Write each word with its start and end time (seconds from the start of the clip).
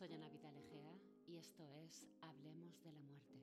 Soy 0.00 0.14
Ana 0.14 0.30
Vidal 0.30 0.56
Egea 0.56 0.94
y 1.28 1.36
esto 1.36 1.62
es 1.84 2.06
Hablemos 2.22 2.82
de 2.82 2.90
la 2.90 3.02
muerte. 3.02 3.34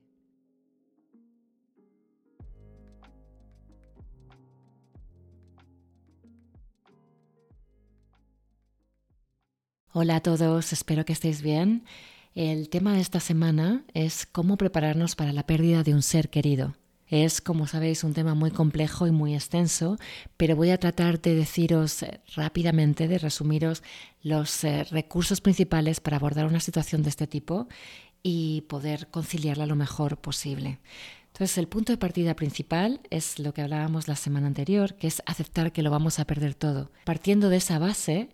Hola 9.92 10.16
a 10.16 10.20
todos, 10.20 10.72
espero 10.72 11.04
que 11.04 11.12
estéis 11.12 11.42
bien. 11.42 11.84
El 12.34 12.70
tema 12.70 12.92
de 12.92 13.02
esta 13.02 13.20
semana 13.20 13.84
es 13.94 14.26
cómo 14.26 14.56
prepararnos 14.56 15.14
para 15.14 15.32
la 15.32 15.46
pérdida 15.46 15.84
de 15.84 15.94
un 15.94 16.02
ser 16.02 16.28
querido. 16.28 16.74
Es, 17.08 17.40
como 17.40 17.66
sabéis, 17.66 18.04
un 18.04 18.12
tema 18.12 18.34
muy 18.34 18.50
complejo 18.50 19.06
y 19.06 19.10
muy 19.10 19.34
extenso, 19.34 19.96
pero 20.36 20.56
voy 20.56 20.70
a 20.70 20.78
tratar 20.78 21.20
de 21.20 21.34
deciros 21.34 22.02
eh, 22.02 22.20
rápidamente, 22.34 23.08
de 23.08 23.18
resumiros 23.18 23.82
los 24.22 24.62
eh, 24.64 24.84
recursos 24.84 25.40
principales 25.40 26.00
para 26.00 26.18
abordar 26.18 26.46
una 26.46 26.60
situación 26.60 27.02
de 27.02 27.08
este 27.08 27.26
tipo 27.26 27.68
y 28.22 28.62
poder 28.62 29.08
conciliarla 29.08 29.66
lo 29.66 29.76
mejor 29.76 30.18
posible. 30.18 30.80
Entonces, 31.28 31.56
el 31.58 31.68
punto 31.68 31.92
de 31.92 31.98
partida 31.98 32.34
principal 32.34 33.00
es 33.10 33.38
lo 33.38 33.54
que 33.54 33.62
hablábamos 33.62 34.08
la 34.08 34.16
semana 34.16 34.48
anterior, 34.48 34.94
que 34.96 35.06
es 35.06 35.22
aceptar 35.24 35.72
que 35.72 35.82
lo 35.82 35.90
vamos 35.90 36.18
a 36.18 36.24
perder 36.24 36.54
todo. 36.54 36.90
Partiendo 37.04 37.48
de 37.48 37.58
esa 37.58 37.78
base, 37.78 38.28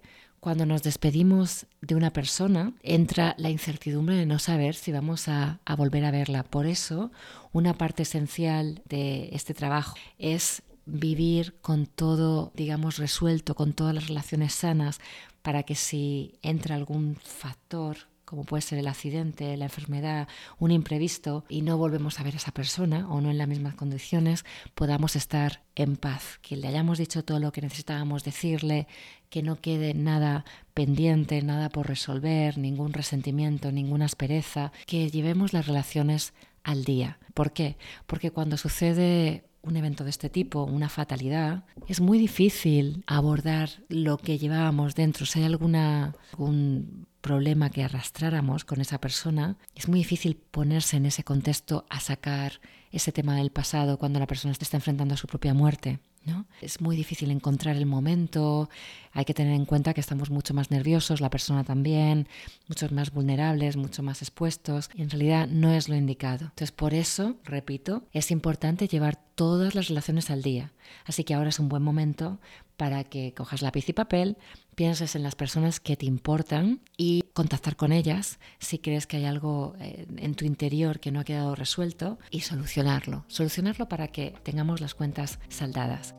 cuando 0.44 0.66
nos 0.66 0.82
despedimos 0.82 1.64
de 1.80 1.94
una 1.94 2.12
persona, 2.12 2.74
entra 2.82 3.34
la 3.38 3.48
incertidumbre 3.48 4.14
de 4.14 4.26
no 4.26 4.38
saber 4.38 4.74
si 4.74 4.92
vamos 4.92 5.26
a, 5.26 5.58
volver 5.78 6.04
a 6.04 6.10
verla. 6.10 6.42
Por 6.42 6.66
eso, 6.66 7.10
una 7.52 7.72
parte 7.72 8.02
esencial 8.02 8.82
de 8.84 9.30
este 9.32 9.54
trabajo 9.54 9.96
es 10.18 10.62
vivir 10.84 11.54
con 11.62 11.86
todo, 11.86 12.52
digamos, 12.54 12.98
resuelto, 12.98 13.54
con 13.54 13.72
todas 13.72 13.94
las 13.94 14.08
relaciones 14.08 14.52
sanas, 14.52 15.00
para 15.40 15.62
que 15.62 15.74
si 15.74 16.34
entra 16.42 16.74
algún 16.74 17.16
factor 17.16 17.96
como 18.34 18.44
puede 18.44 18.62
ser 18.62 18.78
el 18.78 18.88
accidente, 18.88 19.56
la 19.56 19.66
enfermedad, 19.66 20.26
un 20.58 20.72
imprevisto, 20.72 21.44
y 21.48 21.62
no 21.62 21.78
volvemos 21.78 22.18
a 22.18 22.24
ver 22.24 22.34
a 22.34 22.38
esa 22.38 22.50
persona 22.50 23.08
o 23.08 23.20
no 23.20 23.30
en 23.30 23.38
las 23.38 23.46
mismas 23.46 23.74
condiciones, 23.76 24.44
podamos 24.74 25.14
estar 25.14 25.62
en 25.76 25.96
paz, 25.96 26.40
que 26.42 26.56
le 26.56 26.66
hayamos 26.66 26.98
dicho 26.98 27.24
todo 27.24 27.38
lo 27.38 27.52
que 27.52 27.62
necesitábamos 27.62 28.24
decirle, 28.24 28.88
que 29.30 29.42
no 29.42 29.60
quede 29.60 29.94
nada 29.94 30.44
pendiente, 30.74 31.42
nada 31.42 31.68
por 31.68 31.86
resolver, 31.86 32.58
ningún 32.58 32.92
resentimiento, 32.92 33.70
ninguna 33.70 34.06
aspereza, 34.06 34.72
que 34.86 35.10
llevemos 35.10 35.52
las 35.52 35.66
relaciones 35.66 36.34
al 36.64 36.84
día. 36.84 37.18
¿Por 37.34 37.52
qué? 37.52 37.76
Porque 38.06 38.30
cuando 38.30 38.56
sucede 38.56 39.44
un 39.62 39.76
evento 39.76 40.04
de 40.04 40.10
este 40.10 40.28
tipo, 40.28 40.64
una 40.64 40.88
fatalidad, 40.88 41.64
es 41.88 42.00
muy 42.00 42.18
difícil 42.18 43.04
abordar 43.06 43.70
lo 43.88 44.18
que 44.18 44.38
llevábamos 44.38 44.94
dentro. 44.94 45.24
Si 45.24 45.38
hay 45.38 45.46
alguna, 45.46 46.14
algún 46.32 47.06
problema 47.24 47.70
que 47.70 47.82
arrastráramos 47.82 48.66
con 48.66 48.82
esa 48.82 49.00
persona, 49.00 49.56
es 49.74 49.88
muy 49.88 50.00
difícil 50.00 50.36
ponerse 50.36 50.98
en 50.98 51.06
ese 51.06 51.24
contexto 51.24 51.86
a 51.88 51.98
sacar 51.98 52.60
ese 52.92 53.12
tema 53.12 53.34
del 53.36 53.50
pasado 53.50 53.98
cuando 53.98 54.18
la 54.18 54.26
persona 54.26 54.52
está 54.52 54.76
enfrentando 54.76 55.14
a 55.14 55.16
su 55.16 55.26
propia 55.26 55.54
muerte. 55.54 56.00
¿no? 56.26 56.46
Es 56.60 56.82
muy 56.82 56.96
difícil 56.96 57.30
encontrar 57.30 57.76
el 57.76 57.86
momento, 57.86 58.68
hay 59.12 59.24
que 59.24 59.34
tener 59.34 59.54
en 59.54 59.64
cuenta 59.64 59.94
que 59.94 60.00
estamos 60.00 60.30
mucho 60.30 60.52
más 60.52 60.70
nerviosos, 60.70 61.20
la 61.20 61.30
persona 61.30 61.64
también, 61.64 62.28
muchos 62.68 62.92
más 62.92 63.10
vulnerables, 63.10 63.76
mucho 63.76 64.02
más 64.02 64.20
expuestos, 64.20 64.90
y 64.94 65.02
en 65.02 65.10
realidad 65.10 65.48
no 65.48 65.72
es 65.72 65.88
lo 65.88 65.96
indicado. 65.96 66.46
Entonces, 66.46 66.72
por 66.72 66.92
eso, 66.94 67.36
repito, 67.44 68.04
es 68.12 68.30
importante 68.30 68.86
llevar 68.86 69.18
todas 69.34 69.74
las 69.74 69.88
relaciones 69.88 70.30
al 70.30 70.42
día. 70.42 70.72
Así 71.04 71.24
que 71.24 71.34
ahora 71.34 71.48
es 71.48 71.58
un 71.58 71.68
buen 71.68 71.82
momento 71.82 72.38
para 72.76 73.04
que 73.04 73.34
cojas 73.34 73.62
lápiz 73.62 73.88
y 73.88 73.92
papel, 73.92 74.36
pienses 74.74 75.14
en 75.14 75.22
las 75.22 75.34
personas 75.34 75.80
que 75.80 75.96
te 75.96 76.06
importan 76.06 76.80
y 76.96 77.22
contactar 77.32 77.76
con 77.76 77.92
ellas 77.92 78.38
si 78.58 78.78
crees 78.78 79.06
que 79.06 79.18
hay 79.18 79.24
algo 79.24 79.74
eh, 79.80 80.06
en 80.16 80.34
tu 80.34 80.44
interior 80.44 81.00
que 81.00 81.12
no 81.12 81.20
ha 81.20 81.24
quedado 81.24 81.54
resuelto 81.54 82.18
y 82.30 82.40
solucionarlo. 82.40 83.24
Solucionarlo 83.28 83.88
para 83.88 84.08
que 84.08 84.34
tengamos 84.42 84.80
las 84.80 84.94
cuentas 84.94 85.38
saldadas. 85.48 86.14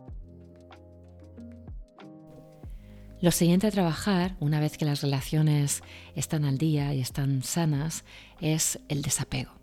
Lo 3.22 3.32
siguiente 3.32 3.68
a 3.68 3.72
trabajar, 3.72 4.36
una 4.40 4.60
vez 4.60 4.78
que 4.78 4.86
las 4.86 5.02
relaciones 5.02 5.82
están 6.16 6.46
al 6.46 6.58
día 6.58 6.94
y 6.94 7.00
están 7.00 7.44
sanas, 7.44 8.04
es 8.42 8.80
el 8.90 9.02
desapego. 9.02 9.55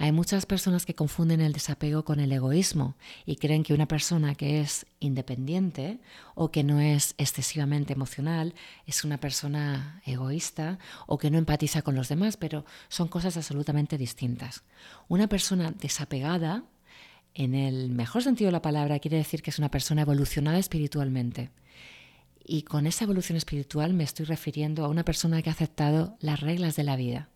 Hay 0.00 0.12
muchas 0.12 0.46
personas 0.46 0.86
que 0.86 0.94
confunden 0.94 1.40
el 1.40 1.52
desapego 1.52 2.04
con 2.04 2.20
el 2.20 2.30
egoísmo 2.30 2.94
y 3.26 3.34
creen 3.34 3.64
que 3.64 3.74
una 3.74 3.88
persona 3.88 4.36
que 4.36 4.60
es 4.60 4.86
independiente 5.00 5.98
o 6.36 6.52
que 6.52 6.62
no 6.62 6.78
es 6.78 7.16
excesivamente 7.18 7.94
emocional 7.94 8.54
es 8.86 9.02
una 9.02 9.18
persona 9.18 10.00
egoísta 10.06 10.78
o 11.08 11.18
que 11.18 11.32
no 11.32 11.38
empatiza 11.38 11.82
con 11.82 11.96
los 11.96 12.08
demás, 12.08 12.36
pero 12.36 12.64
son 12.88 13.08
cosas 13.08 13.36
absolutamente 13.36 13.98
distintas. 13.98 14.62
Una 15.08 15.26
persona 15.26 15.72
desapegada, 15.72 16.62
en 17.34 17.56
el 17.56 17.90
mejor 17.90 18.22
sentido 18.22 18.48
de 18.48 18.52
la 18.52 18.62
palabra, 18.62 19.00
quiere 19.00 19.16
decir 19.16 19.42
que 19.42 19.50
es 19.50 19.58
una 19.58 19.72
persona 19.72 20.02
evolucionada 20.02 20.58
espiritualmente. 20.58 21.50
Y 22.44 22.62
con 22.62 22.86
esa 22.86 23.02
evolución 23.02 23.36
espiritual 23.36 23.94
me 23.94 24.04
estoy 24.04 24.26
refiriendo 24.26 24.84
a 24.84 24.88
una 24.88 25.04
persona 25.04 25.42
que 25.42 25.50
ha 25.50 25.54
aceptado 25.54 26.16
las 26.20 26.38
reglas 26.38 26.76
de 26.76 26.84
la 26.84 26.94
vida 26.94 27.30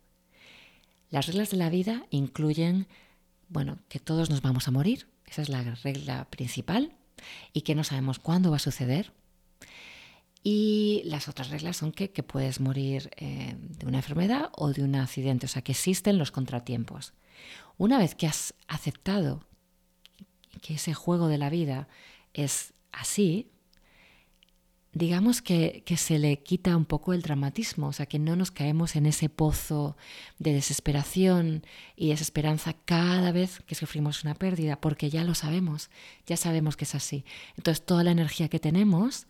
las 1.13 1.27
reglas 1.27 1.51
de 1.51 1.57
la 1.57 1.69
vida 1.69 2.07
incluyen, 2.09 2.87
bueno, 3.47 3.77
que 3.87 3.99
todos 3.99 4.31
nos 4.31 4.41
vamos 4.41 4.67
a 4.67 4.71
morir, 4.71 5.05
esa 5.27 5.43
es 5.43 5.49
la 5.49 5.61
regla 5.61 6.25
principal, 6.31 6.91
y 7.53 7.61
que 7.61 7.75
no 7.75 7.83
sabemos 7.83 8.17
cuándo 8.17 8.49
va 8.49 8.55
a 8.55 8.59
suceder. 8.59 9.13
Y 10.41 11.03
las 11.05 11.27
otras 11.27 11.51
reglas 11.51 11.77
son 11.77 11.91
que, 11.91 12.07
puedes 12.23 12.59
morir 12.59 13.11
eh, 13.17 13.55
de 13.59 13.85
una 13.85 13.97
enfermedad 13.97 14.49
o 14.53 14.73
de 14.73 14.81
un 14.81 14.95
accidente, 14.95 15.45
o 15.45 15.49
sea 15.49 15.61
que 15.61 15.73
existen 15.73 16.17
los 16.17 16.31
contratiempos. 16.31 17.13
Una 17.77 17.99
vez 17.99 18.15
que 18.15 18.25
has 18.25 18.55
aceptado 18.67 19.45
que 20.63 20.73
ese 20.73 20.95
juego 20.95 21.27
de 21.27 21.37
la 21.37 21.51
vida 21.51 21.87
es 22.33 22.73
así, 22.91 23.51
digamos 24.93 25.41
que, 25.41 25.83
se 25.97 26.19
le 26.19 26.39
quita 26.39 26.77
un 26.77 26.85
poco 26.85 27.13
el 27.13 27.21
dramatismo, 27.21 27.87
o 27.87 27.93
sea, 27.93 28.05
que 28.05 28.19
no 28.19 28.35
nos 28.35 28.51
caemos 28.51 28.95
en 28.95 29.05
ese 29.05 29.27
pozo 29.27 29.97
de 30.39 30.53
desesperación 30.53 31.65
y 31.95 32.09
desesperanza 32.09 32.73
cada 32.85 33.31
vez 33.31 33.61
que 33.65 33.75
sufrimos 33.75 34.23
una 34.23 34.35
pérdida, 34.35 34.79
porque 34.79 35.09
ya 35.09 35.23
lo 35.23 35.33
sabemos, 35.35 35.89
ya 36.27 36.37
sabemos 36.37 36.77
que 36.77 36.85
es 36.85 36.95
así. 36.95 37.25
Entonces, 37.57 37.85
toda 37.85 38.03
la 38.03 38.11
energía 38.11 38.49
que 38.49 38.59
tenemos 38.59 39.27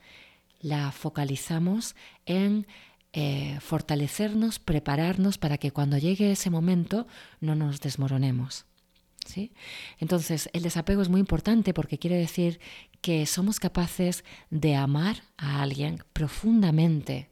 la 0.60 0.92
focalizamos 0.92 1.96
en 2.26 2.68
eh, 3.14 3.58
fortalecernos, 3.62 4.60
prepararnos 4.60 5.38
para 5.38 5.58
que 5.58 5.72
cuando 5.72 5.98
llegue 5.98 6.32
ese 6.32 6.50
momento 6.50 7.08
no 7.40 7.56
nos 7.56 7.80
desmoronemos. 7.80 8.66
Entonces, 10.00 10.50
el 10.54 10.64
desapego 10.64 11.02
es 11.02 11.10
muy 11.10 11.20
importante 11.20 11.74
porque 11.74 11.98
quiere 11.98 12.18
decir 12.18 12.60
que 13.02 13.26
somos 13.26 13.60
capaces 13.60 14.24
de 14.50 14.76
amar 14.76 15.24
a 15.38 15.62
alguien 15.62 16.04
profundamente 16.14 17.30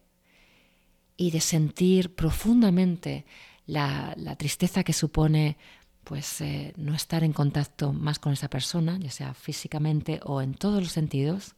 y 1.18 1.32
de 1.32 1.40
sentir 1.40 2.16
profundamente 2.16 3.26
la, 3.66 4.16
tristeza 4.38 4.84
que 4.84 4.94
supone 4.94 5.58
pues 6.04 6.42
eh, 6.42 6.74
no 6.78 6.96
estar 6.96 7.24
en 7.24 7.32
contacto 7.32 7.94
más 7.94 8.18
con 8.18 8.34
esa 8.34 8.50
persona, 8.50 8.98
ya 9.00 9.12
sea 9.12 9.34
físicamente 9.34 10.20
o 10.24 10.42
en 10.42 10.56
todos 10.56 10.82
los 10.82 10.92
sentidos, 10.92 11.56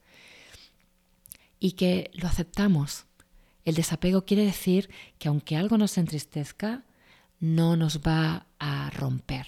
y 1.59 1.71
que 1.71 2.11
lo 2.13 2.27
aceptamos. 2.27 3.05
El 3.63 3.75
desapego 3.75 4.25
quiere 4.25 4.43
decir 4.43 4.89
que 5.17 5.29
aunque 5.29 5.55
algo 5.55 5.77
nos 5.77 5.97
entristezca, 5.97 6.83
no 7.39 7.77
nos 7.77 8.01
va 8.01 8.47
a 8.59 8.89
romper. 8.89 9.47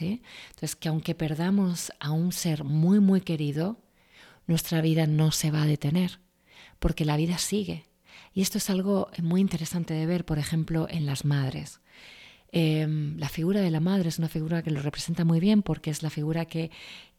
Entonces, 0.00 0.76
que 0.76 0.88
aunque 0.88 1.14
perdamos 1.14 1.92
a 2.00 2.10
un 2.10 2.32
ser 2.32 2.64
muy, 2.64 3.00
muy 3.00 3.20
querido, 3.20 3.78
nuestra 4.46 4.80
vida 4.80 5.06
no 5.06 5.30
se 5.30 5.50
va 5.50 5.62
a 5.62 5.66
detener, 5.66 6.20
porque 6.78 7.04
la 7.04 7.16
vida 7.16 7.38
sigue. 7.38 7.86
Y 8.32 8.42
esto 8.42 8.58
es 8.58 8.70
algo 8.70 9.10
muy 9.22 9.40
interesante 9.40 9.94
de 9.94 10.06
ver, 10.06 10.24
por 10.24 10.38
ejemplo, 10.38 10.86
en 10.90 11.06
las 11.06 11.24
madres. 11.24 11.80
Em, 12.52 13.16
la 13.18 13.28
figura 13.28 13.60
de 13.60 13.70
la 13.70 13.80
madre 13.80 14.08
es 14.08 14.18
una 14.18 14.28
figura 14.28 14.62
que 14.62 14.70
lo 14.70 14.80
representa 14.80 15.24
muy 15.24 15.40
bien 15.40 15.62
porque 15.62 15.90
es 15.90 16.02
la 16.02 16.10
figura 16.10 16.44
que, 16.44 16.70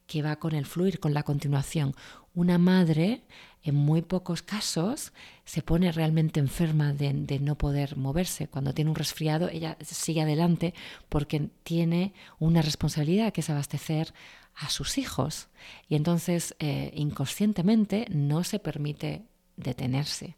que 0.08 0.22
va 0.22 0.38
con 0.38 0.54
el 0.54 0.66
fluir, 0.66 1.00
con 1.00 1.14
la 1.14 1.24
continuación. 1.24 1.96
Una 2.34 2.58
madre, 2.58 3.24
en 3.64 3.76
muy 3.76 4.02
pocos 4.02 4.42
casos, 4.42 5.14
se 5.46 5.62
pone 5.62 5.92
realmente 5.92 6.40
enferma 6.40 6.94
de, 6.94 7.40
no 7.40 7.58
poder 7.58 7.98
moverse. 7.98 8.48
Cuando 8.48 8.74
tiene 8.74 8.92
un 8.92 8.96
resfriado, 8.96 9.50
ella 9.50 9.78
sigue 9.82 10.22
adelante 10.22 10.74
porque 11.10 11.50
tiene 11.64 12.14
una 12.40 12.62
responsabilidad 12.62 13.34
que 13.34 13.42
es 13.42 13.50
abastecer 13.50 14.14
a 14.56 14.70
sus 14.70 14.98
hijos. 14.98 15.48
Y 15.90 15.96
entonces, 15.96 16.56
eh, 16.60 16.92
inconscientemente, 16.96 18.08
no 18.10 18.44
se 18.44 18.60
permite 18.60 19.24
detenerse. 19.58 20.36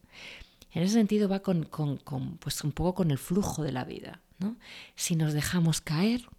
En 0.72 0.84
ese 0.84 0.94
sentido 0.94 1.28
va 1.28 1.40
con, 1.40 1.68
pues 2.40 2.64
un 2.64 2.72
poco 2.72 2.96
con 2.96 3.12
el 3.12 3.18
flujo 3.18 3.64
de 3.64 3.72
la 3.72 3.84
vida. 3.84 4.22
Si 4.96 5.16
nos 5.16 5.34
dejamos 5.34 5.81
caer, 5.81 6.30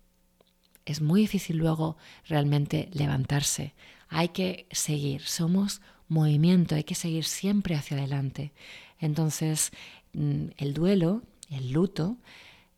es 0.93 1.00
muy 1.00 1.23
difícil 1.23 1.56
luego 1.56 1.96
realmente 2.26 2.88
levantarse. 2.93 3.75
Hay 4.08 4.29
que 4.31 4.67
seguir, 4.70 5.23
somos 5.23 5.81
movimiento, 6.08 6.75
hay 6.75 6.85
que 6.85 6.94
seguir 6.94 7.25
siempre 7.25 7.75
hacia 7.75 7.96
adelante. 7.96 8.52
Entonces, 8.99 9.70
mm, 10.14 10.46
el 10.56 10.75
duelo 10.75 11.23
el 11.50 11.70
luto, 11.70 12.17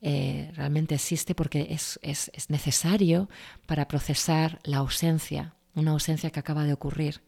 eh, 0.03 0.51
realmente 0.55 0.95
existe 0.95 1.35
porque 1.35 1.69
es, 1.71 1.99
es, 2.03 2.31
es 2.35 2.51
necesario 2.51 3.29
para 3.67 3.89
procesar 3.89 4.61
la 4.65 4.79
ausencia, 4.79 5.55
una 5.75 5.93
ausencia 5.93 6.31
que 6.31 6.41
acaba 6.41 6.65
de 6.65 6.73
ocurrir. 6.73 7.23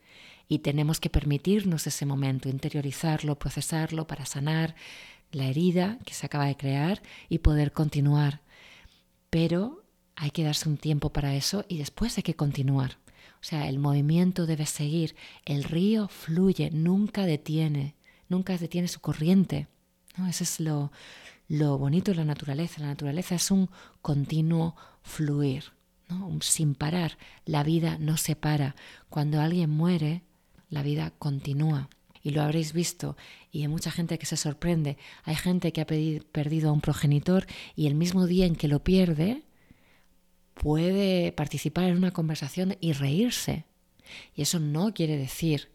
Y 0.49 0.61
tenemos 0.61 1.01
que 1.01 1.11
permitirnos 1.11 1.87
ese 1.87 2.07
momento, 2.07 2.49
interiorizarlo, 2.49 3.39
procesarlo 3.39 4.07
para 4.07 4.27
sanar 4.27 4.75
la 5.31 5.47
herida 5.47 5.99
que 6.05 6.15
se 6.15 6.27
acaba 6.27 6.47
de 6.47 6.57
crear 6.57 7.03
y 7.29 7.39
poder 7.39 7.73
continuar. 7.73 8.41
Pero 9.31 9.82
hay 10.17 10.31
que 10.31 10.45
darse 10.45 10.69
un 10.69 10.77
tiempo 10.77 11.11
para 11.11 11.35
eso 11.35 11.65
y 11.69 11.79
después 11.79 12.17
hay 12.17 12.23
que 12.23 12.37
continuar. 12.37 12.99
O 13.41 13.45
sea, 13.45 13.69
el 13.69 13.79
movimiento 13.79 14.47
debe 14.47 14.67
seguir, 14.67 15.17
el 15.45 15.65
río 15.65 16.09
fluye, 16.09 16.71
nunca 16.71 17.27
detiene, 17.27 17.97
nunca 18.29 18.57
detiene 18.57 18.87
su 18.87 19.01
corriente. 19.01 19.67
¿no? 20.17 20.29
Eso 20.29 20.45
es 20.45 20.61
lo, 20.61 20.93
lo 21.49 21.77
bonito 21.77 22.13
de 22.13 22.19
la 22.19 22.25
naturaleza. 22.25 22.81
La 22.81 22.89
naturaleza 22.89 23.35
es 23.35 23.51
un 23.51 23.69
continuo 24.01 24.77
fluir, 25.03 25.73
sin 26.41 26.75
parar. 26.75 27.19
La 27.45 27.63
vida 27.63 27.99
no 27.99 28.17
se 28.17 28.37
para. 28.37 28.77
Cuando 29.09 29.41
alguien 29.41 29.71
muere, 29.71 30.23
la 30.71 30.83
vida 30.83 31.13
continúa. 31.19 31.89
Y 32.23 32.31
lo 32.31 32.43
habréis 32.43 32.73
visto, 32.73 33.17
y 33.51 33.63
hay 33.63 33.69
mucha 33.69 33.91
gente 33.91 34.17
que 34.17 34.27
se 34.27 34.37
sorprende. 34.37 34.97
Hay 35.25 35.35
gente 35.35 35.73
que 35.73 35.81
ha 35.81 35.87
perdido 35.87 36.71
a 36.71 36.73
un 36.73 36.81
progenitor 36.81 37.47
y 37.75 37.89
el 37.89 37.97
mismo 37.97 38.27
día 38.27 38.47
en 38.47 38.55
que 38.55 38.69
lo 38.69 38.85
pierde, 38.85 39.43
puede 40.55 41.33
participar 41.33 41.85
en 41.85 41.97
una 41.97 42.13
conversación 42.13 42.77
y 42.81 42.93
reírse. 42.93 43.65
Y 44.35 44.43
eso 44.43 44.59
no 44.59 44.93
quiere 44.93 45.17
decir 45.17 45.71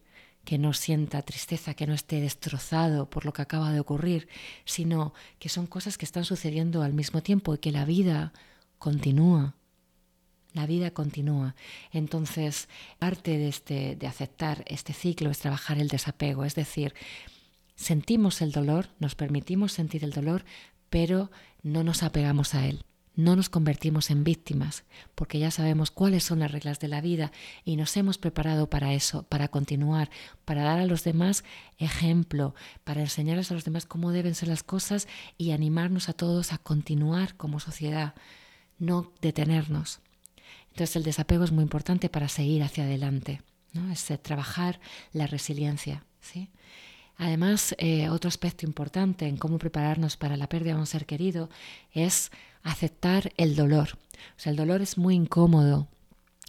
que 0.45 0.57
no 0.57 0.73
sienta 0.73 1.21
tristeza, 1.23 1.73
que 1.73 1.87
no 1.87 1.93
esté 1.93 2.21
destrozado 2.21 3.09
por 3.09 3.25
lo 3.25 3.33
que 3.33 3.41
acaba 3.41 3.71
de 3.71 3.81
ocurrir, 3.81 4.29
sino 4.63 5.13
que 5.39 5.49
son 5.49 5.67
cosas 5.67 5.97
que 5.97 6.05
están 6.05 6.23
sucediendo 6.23 6.83
al 6.83 6.93
mismo 6.93 7.21
tiempo 7.21 7.53
y 7.53 7.57
que 7.57 7.71
la 7.71 7.83
vida 7.83 8.31
continúa. 8.77 9.55
La 10.53 10.65
vida 10.65 10.91
continúa. 10.91 11.55
Entonces, 11.91 12.69
parte 12.97 13.37
de, 13.37 13.49
este, 13.49 13.95
de 13.97 14.07
aceptar 14.07 14.63
este 14.67 14.93
ciclo 14.93 15.29
es 15.29 15.39
trabajar 15.39 15.79
el 15.79 15.89
desapego, 15.89 16.45
es 16.45 16.55
decir, 16.55 16.93
sentimos 17.75 18.41
el 18.41 18.53
dolor, 18.53 18.89
nos 18.99 19.15
permitimos 19.15 19.73
sentir 19.73 20.05
el 20.05 20.11
dolor, 20.11 20.45
pero 20.89 21.29
no 21.61 21.83
nos 21.83 22.03
apegamos 22.03 22.55
a 22.55 22.65
él 22.65 22.86
no 23.17 23.35
nos 23.35 23.49
convertimos 23.49 24.11
en 24.11 24.23
víctimas, 24.23 24.83
porque 25.15 25.39
ya 25.39 25.49
sabemos 25.49 25.89
cuáles 25.89 26.23
son 26.23 26.39
las 26.39 26.51
reglas 26.51 26.79
de 26.79 26.87
la 26.87 27.01
vida 27.01 27.31
y 27.65 27.75
nos 27.75 27.97
hemos 27.97 28.19
preparado 28.19 28.69
para 28.69 28.93
eso, 28.93 29.23
para 29.23 29.47
continuar, 29.47 30.11
para 30.45 30.63
dar 30.63 30.79
a 30.79 30.85
los 30.85 31.03
demás 31.03 31.43
ejemplo, 31.79 32.53
para 32.83 33.01
enseñarles 33.01 33.49
a 33.49 33.55
los 33.55 33.65
demás 33.65 33.87
cómo 33.87 34.11
deben 34.11 34.35
ser 34.35 34.49
las 34.49 34.61
cosas 34.61 35.07
y 35.35 35.51
animarnos 35.51 36.09
a 36.09 36.13
todos 36.13 36.53
a 36.53 36.59
continuar 36.59 37.35
como 37.35 37.59
sociedad, 37.59 38.13
no 38.77 39.11
detenernos. 39.19 39.99
Entonces 40.69 40.95
el 40.95 41.03
desapego 41.03 41.43
es 41.43 41.51
muy 41.51 41.63
importante 41.63 42.09
para 42.09 42.29
seguir 42.29 42.61
hacia 42.61 42.83
adelante, 42.83 43.41
¿no? 43.73 43.91
es 43.91 44.05
trabajar 44.21 44.79
la 45.11 45.25
resiliencia. 45.25 46.05
¿sí? 46.21 46.51
Además, 47.17 47.75
eh, 47.79 48.09
otro 48.09 48.27
aspecto 48.27 48.65
importante 48.65 49.27
en 49.27 49.37
cómo 49.37 49.57
prepararnos 49.57 50.17
para 50.17 50.37
la 50.37 50.47
pérdida 50.47 50.73
de 50.73 50.79
un 50.79 50.85
ser 50.85 51.05
querido 51.05 51.49
es 51.91 52.31
aceptar 52.63 53.33
el 53.37 53.55
dolor. 53.55 53.97
O 54.37 54.39
sea, 54.39 54.51
el 54.51 54.57
dolor 54.57 54.81
es 54.81 54.97
muy 54.97 55.15
incómodo, 55.15 55.87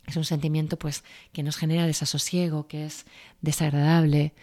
es 0.06 0.16
un 0.16 0.24
sentimiento 0.24 0.78
pues 0.78 1.04
que 1.32 1.42
nos 1.42 1.56
genera 1.56 1.86
desasosiego, 1.86 2.66
que 2.66 2.86
es 2.86 3.06
desagradable. 3.40 4.34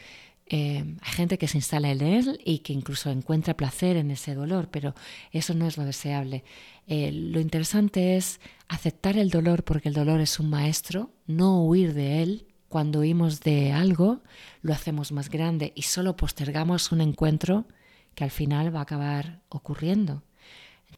Eh, 0.48 0.83
hay 1.01 1.12
gente 1.12 1.39
que 1.39 1.48
se 1.48 1.57
instala 1.57 1.89
en 1.89 2.01
él 2.01 2.39
y 2.45 2.60
que 2.60 2.71
incluso 2.74 3.10
encuentra 3.10 3.57
placer 3.57 3.98
en 3.98 4.12
ese 4.12 4.36
dolor, 4.36 4.69
pero 4.69 4.94
eso 5.31 5.54
no 5.56 5.68
es 5.68 5.78
lo 5.78 5.86
deseable. 5.86 6.44
Eh, 6.88 7.12
lo 7.12 7.39
interesante 7.39 8.16
es 8.16 8.39
aceptar 8.68 9.18
el 9.18 9.30
dolor 9.31 9.63
porque 9.63 9.89
el 9.89 9.95
dolor 9.95 10.21
es 10.21 10.39
un 10.39 10.50
maestro, 10.50 11.12
no 11.25 11.63
huir 11.63 11.94
de 11.94 12.21
él. 12.21 12.48
Cuando 12.75 13.00
huimos 13.00 13.39
de 13.39 13.72
algo, 13.72 14.22
lo 14.62 14.74
hacemos 14.74 15.13
más 15.13 15.30
grande 15.30 15.72
y 15.77 15.83
solo 15.83 16.18
postergamos 16.18 16.92
un 16.92 17.00
encuentro 17.00 17.69
que 18.16 18.25
al 18.25 18.31
final 18.31 18.75
va 18.75 18.80
a 18.80 18.83
acabar 18.83 19.39
ocurriendo. 19.48 20.24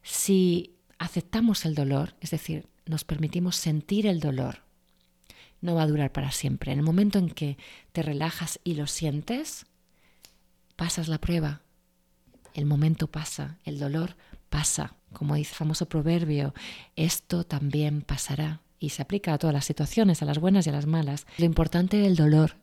Si 0.02 0.74
aceptamos 0.98 1.64
el 1.64 1.76
dolor, 1.76 2.16
es 2.18 2.32
decir, 2.32 2.66
nos 2.84 3.04
permitimos 3.04 3.54
sentir 3.54 4.08
el 4.08 4.18
dolor, 4.18 4.64
no 5.60 5.76
va 5.76 5.82
a 5.82 5.86
durar 5.86 6.10
para 6.10 6.32
siempre. 6.32 6.72
En 6.72 6.80
el 6.80 6.84
momento 6.84 7.20
en 7.20 7.30
que 7.30 7.56
te 7.92 8.02
relajas 8.02 8.58
y 8.64 8.74
lo 8.74 8.88
sientes, 8.88 9.64
pasas 10.74 11.06
la 11.06 11.18
prueba. 11.18 11.62
El 12.54 12.66
momento 12.66 13.06
pasa, 13.06 13.60
el 13.62 13.78
dolor 13.78 14.16
pasa. 14.48 14.96
Como 15.12 15.36
dice 15.36 15.52
el 15.52 15.58
famoso 15.58 15.88
proverbio, 15.88 16.54
esto 16.96 17.44
también 17.44 18.02
pasará. 18.02 18.62
Y 18.78 18.90
se 18.90 19.02
aplica 19.02 19.32
a 19.32 19.38
todas 19.38 19.54
las 19.54 19.64
situaciones, 19.64 20.22
a 20.22 20.24
las 20.24 20.38
buenas 20.38 20.66
y 20.66 20.70
a 20.70 20.72
las 20.72 20.86
malas. 20.86 21.26
Lo 21.36 21.44
importante 21.44 21.96
del 21.96 22.16
dolor, 22.16 22.56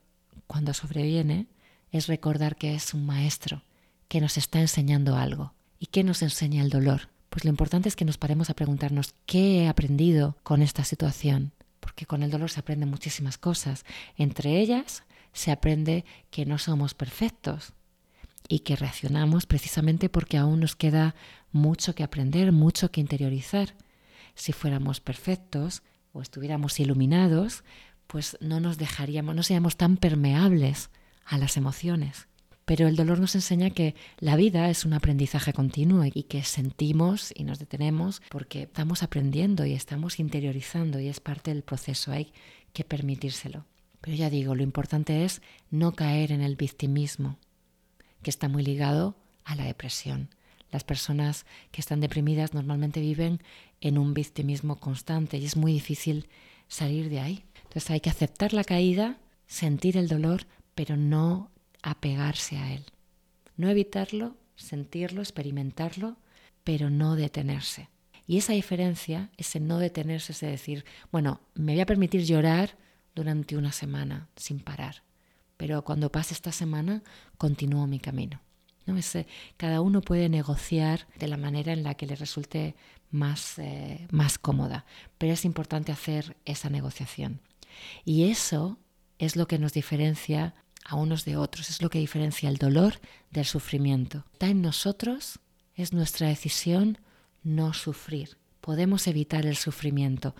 cuando 0.46 0.72
sobreviene, 0.74 1.46
es 1.92 2.06
recordar 2.06 2.56
que 2.56 2.74
es 2.74 2.94
un 2.94 3.06
maestro, 3.06 3.62
que 4.08 4.20
nos 4.20 4.36
está 4.36 4.60
enseñando 4.60 5.16
algo. 5.16 5.52
¿Y 5.78 5.86
qué 5.86 6.04
nos 6.04 6.22
enseña 6.22 6.62
el 6.62 6.70
dolor? 6.70 7.08
pues 7.36 7.44
lo 7.44 7.50
importante 7.50 7.86
es 7.90 7.96
que 7.96 8.06
nos 8.06 8.16
paremos 8.16 8.48
a 8.48 8.54
preguntarnos 8.54 9.14
qué 9.26 9.58
he 9.58 9.68
aprendido 9.68 10.38
con 10.42 10.62
esta 10.62 10.84
situación, 10.84 11.52
porque 11.80 12.06
con 12.06 12.22
el 12.22 12.30
dolor 12.30 12.50
se 12.50 12.60
aprenden 12.60 12.88
muchísimas 12.88 13.36
cosas. 13.36 13.84
Entre 14.16 14.58
ellas 14.58 15.02
se 15.34 15.50
aprende 15.50 16.06
que 16.30 16.46
no 16.46 16.56
somos 16.56 16.94
perfectos 16.94 17.74
y 18.48 18.60
que 18.60 18.74
reaccionamos 18.74 19.44
precisamente 19.44 20.08
porque 20.08 20.38
aún 20.38 20.60
nos 20.60 20.76
queda 20.76 21.14
mucho 21.52 21.94
que 21.94 22.04
aprender, 22.04 22.52
mucho 22.52 22.90
que 22.90 23.02
interiorizar. 23.02 23.74
Si 24.34 24.54
fuéramos 24.54 25.00
perfectos 25.00 25.82
o 26.16 26.22
estuviéramos 26.22 26.80
iluminados, 26.80 27.62
pues 28.06 28.36
no 28.40 28.58
nos 28.60 28.78
dejaríamos, 28.78 29.34
no 29.34 29.42
seríamos 29.42 29.76
tan 29.76 29.96
permeables 29.96 30.90
a 31.24 31.38
las 31.38 31.56
emociones. 31.56 32.28
Pero 32.64 32.88
el 32.88 32.96
dolor 32.96 33.20
nos 33.20 33.34
enseña 33.34 33.70
que 33.70 33.94
la 34.18 34.34
vida 34.34 34.70
es 34.70 34.84
un 34.84 34.92
aprendizaje 34.92 35.52
continuo 35.52 36.04
y 36.04 36.24
que 36.24 36.42
sentimos 36.42 37.32
y 37.34 37.44
nos 37.44 37.60
detenemos 37.60 38.22
porque 38.28 38.62
estamos 38.62 39.04
aprendiendo 39.04 39.64
y 39.66 39.72
estamos 39.72 40.18
interiorizando 40.18 40.98
y 40.98 41.06
es 41.06 41.20
parte 41.20 41.52
del 41.52 41.62
proceso. 41.62 42.10
Hay 42.10 42.32
que 42.72 42.82
permitírselo. 42.82 43.66
Pero 44.00 44.16
ya 44.16 44.30
digo, 44.30 44.54
lo 44.54 44.62
importante 44.62 45.24
es 45.24 45.42
no 45.70 45.92
caer 45.92 46.32
en 46.32 46.42
el 46.42 46.56
victimismo, 46.56 47.38
que 48.22 48.30
está 48.30 48.48
muy 48.48 48.64
ligado 48.64 49.16
a 49.44 49.54
la 49.54 49.64
depresión. 49.64 50.30
Las 50.76 50.84
personas 50.84 51.46
que 51.70 51.80
están 51.80 52.00
deprimidas 52.00 52.52
normalmente 52.52 53.00
viven 53.00 53.40
en 53.80 53.96
un 53.96 54.12
victimismo 54.12 54.76
constante 54.76 55.38
y 55.38 55.46
es 55.46 55.56
muy 55.56 55.72
difícil 55.72 56.28
salir 56.68 57.08
de 57.08 57.18
ahí. 57.18 57.44
Entonces 57.62 57.92
hay 57.92 58.00
que 58.00 58.10
aceptar 58.10 58.52
la 58.52 58.62
caída, 58.62 59.18
sentir 59.46 59.96
el 59.96 60.06
dolor, 60.06 60.42
pero 60.74 60.98
no 60.98 61.50
apegarse 61.80 62.58
a 62.58 62.74
él. 62.74 62.84
No 63.56 63.70
evitarlo, 63.70 64.36
sentirlo, 64.54 65.22
experimentarlo, 65.22 66.18
pero 66.62 66.90
no 66.90 67.16
detenerse. 67.16 67.88
Y 68.26 68.36
esa 68.36 68.52
diferencia, 68.52 69.30
ese 69.38 69.60
no 69.60 69.78
detenerse, 69.78 70.32
es 70.32 70.40
decir, 70.40 70.84
bueno, 71.10 71.40
me 71.54 71.72
voy 71.72 71.80
a 71.80 71.86
permitir 71.86 72.22
llorar 72.26 72.76
durante 73.14 73.56
una 73.56 73.72
semana 73.72 74.28
sin 74.36 74.60
parar, 74.60 75.04
pero 75.56 75.82
cuando 75.84 76.12
pase 76.12 76.34
esta 76.34 76.52
semana 76.52 77.02
continúo 77.38 77.86
mi 77.86 77.98
camino. 77.98 78.42
Cada 79.56 79.80
uno 79.80 80.00
puede 80.00 80.28
negociar 80.28 81.06
de 81.18 81.28
la 81.28 81.36
manera 81.36 81.72
en 81.72 81.82
la 81.82 81.94
que 81.94 82.06
le 82.06 82.16
resulte 82.16 82.76
más, 83.10 83.58
eh, 83.58 84.06
más 84.10 84.38
cómoda, 84.38 84.84
pero 85.18 85.32
es 85.32 85.44
importante 85.44 85.92
hacer 85.92 86.36
esa 86.44 86.70
negociación. 86.70 87.40
Y 88.04 88.30
eso 88.30 88.78
es 89.18 89.36
lo 89.36 89.46
que 89.46 89.58
nos 89.58 89.72
diferencia 89.72 90.54
a 90.84 90.96
unos 90.96 91.24
de 91.24 91.36
otros. 91.36 91.70
Es 91.70 91.82
lo 91.82 91.90
que 91.90 91.98
diferencia 91.98 92.48
el 92.48 92.58
dolor 92.58 93.00
del 93.30 93.44
sufrimiento. 93.44 94.24
Está 94.32 94.48
en 94.48 94.62
nosotros, 94.62 95.40
es 95.74 95.92
nuestra 95.92 96.28
decisión 96.28 96.98
no 97.42 97.72
sufrir. 97.74 98.38
Podemos 98.60 99.06
evitar 99.06 99.46
el 99.46 99.56
sufrimiento. 99.56 100.34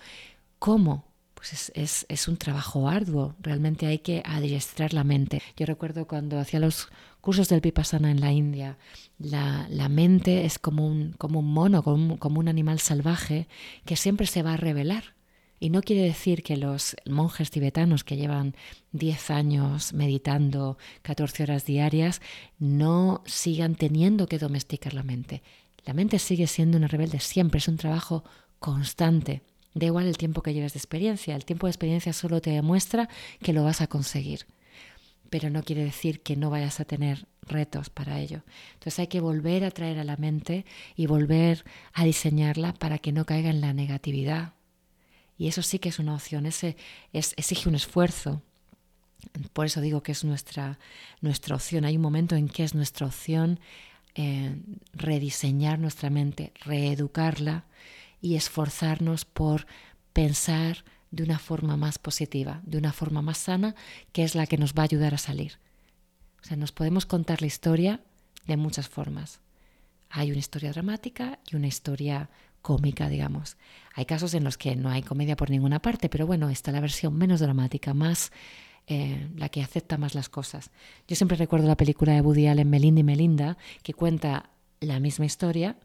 ¿Cómo? 0.59 1.05
Pues 1.49 2.05
es, 2.09 2.29
un 2.29 2.38
trabajo 2.38 2.88
arduo, 2.88 3.37
realmente 3.41 3.87
hay 3.87 3.99
que 3.99 4.21
adiestrar 4.25 4.93
la 4.93 5.05
mente. 5.05 5.41
Yo 5.57 5.65
recuerdo 5.65 6.09
cuando 6.09 6.41
hacía 6.41 6.59
los 6.59 6.88
cursos 7.21 7.49
del 7.49 7.61
Vipassana 7.61 8.11
en 8.11 8.21
la 8.21 8.33
India, 8.33 8.79
la, 9.19 9.88
mente 9.88 10.45
es 10.45 10.59
como 10.59 10.87
un, 10.87 11.12
como 11.12 11.38
un 11.38 11.53
mono, 11.53 11.85
como 11.85 12.41
un 12.41 12.49
animal 12.49 12.81
salvaje 12.81 13.47
que 13.85 13.95
siempre 13.95 14.26
se 14.26 14.43
va 14.43 14.55
a 14.55 14.57
rebelar 14.57 15.15
y 15.61 15.71
no 15.71 15.83
quiere 15.83 16.03
decir 16.03 16.43
que 16.43 16.57
los 16.57 16.97
monjes 17.07 17.50
tibetanos 17.50 18.03
que 18.03 18.17
llevan 18.17 18.57
10 18.93 19.31
años 19.31 19.93
meditando 19.93 20.79
14 21.03 21.45
horas 21.45 21.65
diarias 21.65 22.21
no 22.59 23.23
sigan 23.25 23.76
teniendo 23.76 24.26
que 24.26 24.38
domesticar 24.38 24.95
la 24.95 25.05
mente. 25.05 25.43
La 25.85 25.95
mente 25.95 26.19
sigue 26.19 26.49
siendo 26.49 26.76
una 26.76 26.88
rebelde 26.88 27.21
siempre, 27.21 27.59
es 27.59 27.69
un 27.69 27.76
trabajo 27.76 28.25
constante. 28.59 29.43
Da 29.76 29.85
igual 29.85 30.06
el 30.06 30.16
tiempo 30.16 30.40
que 30.40 30.54
lleves 30.54 30.73
de 30.73 30.78
experiencia, 30.78 31.37
el 31.37 31.45
tiempo 31.45 31.66
de 31.66 31.73
experiencia 31.73 32.14
solo 32.14 32.40
te 32.40 32.49
demuestra 32.49 33.11
que 33.42 33.52
lo 33.52 33.62
vas 33.62 33.83
a 33.83 33.87
conseguir. 33.87 34.47
pero 35.28 35.50
no 35.50 35.64
quiere 35.64 35.85
decir 35.85 36.23
que 36.23 36.37
no 36.37 36.50
vayas 36.50 36.80
a 36.80 36.85
tener 36.85 37.26
retos 37.42 37.90
para 37.90 38.21
ello. 38.21 38.42
Entonces 38.75 39.00
hay 39.00 39.09
que 39.09 39.21
volver 39.21 39.64
a 39.64 39.71
traer 39.73 39.99
a 39.99 40.04
la 40.04 40.16
mente 40.16 40.64
y 40.95 41.06
volver 41.06 41.64
a 41.92 42.04
diseñarla 42.04 42.73
para 42.73 42.99
que 42.99 43.12
no 43.12 43.26
caiga 43.26 43.50
en 43.50 43.61
la 43.61 43.75
negatividad. 43.75 44.54
Y 45.37 45.49
eso 45.49 45.62
sí 45.62 45.78
que 45.78 45.90
es 45.90 45.99
una 45.99 46.14
opción, 46.14 46.47
ese 46.47 46.76
es, 47.12 47.35
exige 47.37 47.68
un 47.68 47.75
esfuerzo. 47.75 48.40
Por 49.52 49.66
eso 49.66 49.80
digo 49.83 50.02
que 50.02 50.12
es 50.12 50.25
nuestra, 50.25 50.78
nuestra 51.21 51.56
opción. 51.56 51.85
Hay 51.85 51.97
un 51.97 52.02
momento 52.02 52.37
en 52.37 52.49
que 52.49 52.62
es 52.62 52.75
nuestra 52.75 53.06
opción 53.06 53.59
eh, 54.14 54.56
rediseñar 54.95 55.78
nuestra 55.78 56.09
mente, 56.09 56.52
reeducarla 56.64 57.64
y 58.26 58.35
esforzarnos 58.35 59.25
por 59.25 59.68
pensar 60.12 60.85
de 61.12 61.23
una 61.23 61.38
forma 61.38 61.76
más 61.76 61.99
positiva, 61.99 62.61
de 62.64 62.76
una 62.76 62.92
forma 62.92 63.23
más 63.23 63.38
sana, 63.38 63.76
que 64.12 64.25
es 64.25 64.35
la 64.35 64.47
que 64.49 64.59
nos 64.59 64.75
va 64.75 64.83
a 64.83 64.85
ayudar 64.85 65.14
a 65.14 65.18
salir. 65.18 65.59
O 66.42 66.45
sea, 66.45 66.56
nos 66.56 66.73
podemos 66.73 67.06
contar 67.06 67.40
la 67.40 67.47
historia 67.47 68.00
de 68.47 68.56
muchas 68.56 68.88
formas. 68.88 69.40
Hay 70.11 70.30
una 70.30 70.40
historia 70.40 70.73
dramática 70.73 71.38
y 71.49 71.54
una 71.54 71.68
historia 71.68 72.28
cómica, 72.62 73.09
digamos. 73.09 73.56
Hay 73.95 74.06
casos 74.06 74.35
en 74.35 74.42
los 74.42 74.59
que 74.59 74.75
no 74.75 74.90
hay 74.90 75.02
comedia 75.02 75.37
por 75.37 75.50
ninguna 75.50 75.80
parte, 75.80 76.09
pero 76.09 76.26
bueno, 76.26 76.50
está 76.50 76.73
la 76.73 76.80
versión 76.80 77.16
menos 77.16 77.38
dramática, 77.38 77.95
más 77.95 78.33
eh, 78.88 79.28
la 79.37 79.50
que 79.50 79.62
acepta 79.62 79.99
más 79.99 80.16
las 80.16 80.28
cosas. 80.28 80.73
Yo 81.06 81.14
siempre 81.14 81.37
recuerdo 81.37 81.68
la 81.68 81.76
película 81.76 82.12
de 82.12 82.23
Woody 82.23 82.49
Allen, 82.49 82.71
Melinda 82.71 83.00
y 83.00 83.04
Melinda, 83.04 83.56
que 83.85 83.95
cuenta 83.95 84.50
la 84.80 85.00
misma 85.00 85.26
historia, 85.26 85.76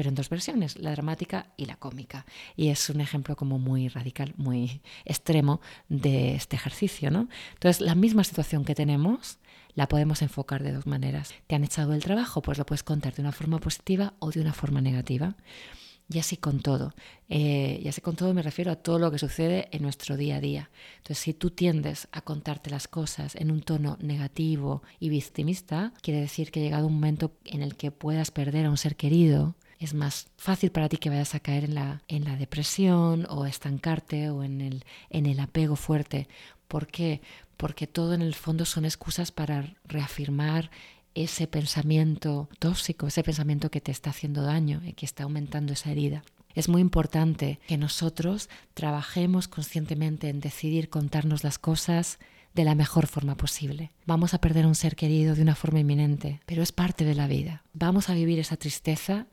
pero 0.00 0.08
en 0.08 0.14
dos 0.14 0.30
versiones, 0.30 0.78
la 0.78 0.92
dramática 0.92 1.52
y 1.58 1.66
la 1.66 1.76
cómica. 1.76 2.24
Y 2.56 2.68
es 2.68 2.88
un 2.88 3.02
ejemplo 3.02 3.36
como 3.36 3.58
muy 3.58 3.88
radical, 3.88 4.32
muy 4.38 4.80
extremo 5.04 5.60
de 5.90 6.36
este 6.36 6.56
ejercicio, 6.56 7.10
¿no? 7.10 7.28
Entonces, 7.52 7.82
la 7.82 7.94
misma 7.94 8.24
situación 8.24 8.64
que 8.64 8.74
tenemos 8.74 9.36
la 9.74 9.88
podemos 9.88 10.22
enfocar 10.22 10.62
de 10.62 10.72
dos 10.72 10.86
maneras. 10.86 11.34
¿Te 11.46 11.54
han 11.54 11.64
echado 11.64 11.92
el 11.92 12.02
trabajo? 12.02 12.40
Pues 12.40 12.56
lo 12.56 12.64
puedes 12.64 12.82
contar 12.82 13.12
de 13.12 13.20
una 13.20 13.32
forma 13.32 13.58
positiva 13.58 14.14
o 14.20 14.30
de 14.30 14.40
una 14.40 14.54
forma 14.54 14.80
negativa. 14.80 15.36
Y 16.08 16.18
así 16.18 16.38
con 16.38 16.60
todo. 16.60 16.94
Eh, 17.28 17.82
y 17.84 17.88
así 17.88 18.00
con 18.00 18.16
todo 18.16 18.32
me 18.32 18.40
refiero 18.40 18.72
a 18.72 18.76
todo 18.76 18.98
lo 18.98 19.10
que 19.10 19.18
sucede 19.18 19.68
en 19.70 19.82
nuestro 19.82 20.16
día 20.16 20.36
a 20.36 20.40
día. 20.40 20.70
Entonces, 20.96 21.18
si 21.18 21.34
tú 21.34 21.50
tiendes 21.50 22.08
a 22.10 22.22
contarte 22.22 22.70
las 22.70 22.88
cosas 22.88 23.36
en 23.36 23.50
un 23.50 23.60
tono 23.60 23.98
negativo 24.00 24.82
y 24.98 25.10
victimista, 25.10 25.92
quiere 26.00 26.20
decir 26.20 26.50
que 26.50 26.60
ha 26.60 26.62
llegado 26.62 26.86
un 26.86 26.94
momento 26.94 27.36
en 27.44 27.60
el 27.60 27.76
que 27.76 27.90
puedas 27.90 28.30
perder 28.30 28.64
a 28.64 28.70
un 28.70 28.78
ser 28.78 28.96
querido. 28.96 29.56
Es 29.80 29.94
más 29.94 30.28
fácil 30.36 30.70
para 30.70 30.88
ti 30.88 30.98
que 30.98 31.08
vayas 31.08 31.34
a 31.34 31.40
caer 31.40 31.64
en 31.64 31.74
la, 31.74 32.02
en 32.06 32.24
la 32.24 32.36
depresión 32.36 33.26
o 33.30 33.46
estancarte 33.46 34.28
o 34.28 34.44
en 34.44 34.60
el, 34.60 34.84
en 35.08 35.24
el 35.24 35.40
apego 35.40 35.74
fuerte. 35.74 36.28
¿Por 36.68 36.86
qué? 36.86 37.22
Porque 37.56 37.86
todo 37.86 38.12
en 38.12 38.20
el 38.22 38.34
fondo 38.34 38.66
son 38.66 38.84
excusas 38.84 39.32
para 39.32 39.74
reafirmar 39.84 40.70
ese 41.14 41.46
pensamiento 41.46 42.48
tóxico, 42.58 43.06
ese 43.06 43.22
pensamiento 43.22 43.70
que 43.70 43.80
te 43.80 43.90
está 43.90 44.10
haciendo 44.10 44.42
daño 44.42 44.82
y 44.84 44.92
que 44.92 45.06
está 45.06 45.24
aumentando 45.24 45.72
esa 45.72 45.90
herida. 45.90 46.22
Es 46.54 46.68
muy 46.68 46.82
importante 46.82 47.58
que 47.66 47.78
nosotros 47.78 48.48
trabajemos 48.74 49.48
conscientemente 49.48 50.28
en 50.28 50.40
decidir 50.40 50.90
contarnos 50.90 51.42
las 51.42 51.58
cosas 51.58 52.18
de 52.54 52.64
la 52.64 52.74
mejor 52.74 53.06
forma 53.06 53.36
posible. 53.36 53.92
Vamos 54.04 54.34
a 54.34 54.40
perder 54.40 54.64
a 54.64 54.68
un 54.68 54.74
ser 54.74 54.96
querido 54.96 55.34
de 55.34 55.42
una 55.42 55.54
forma 55.54 55.80
inminente, 55.80 56.40
pero 56.46 56.62
es 56.62 56.72
parte 56.72 57.04
de 57.04 57.14
la 57.14 57.28
vida. 57.28 57.62
Vamos 57.72 58.10
a 58.10 58.14
vivir 58.14 58.38
esa 58.40 58.56
tristeza, 58.56 59.26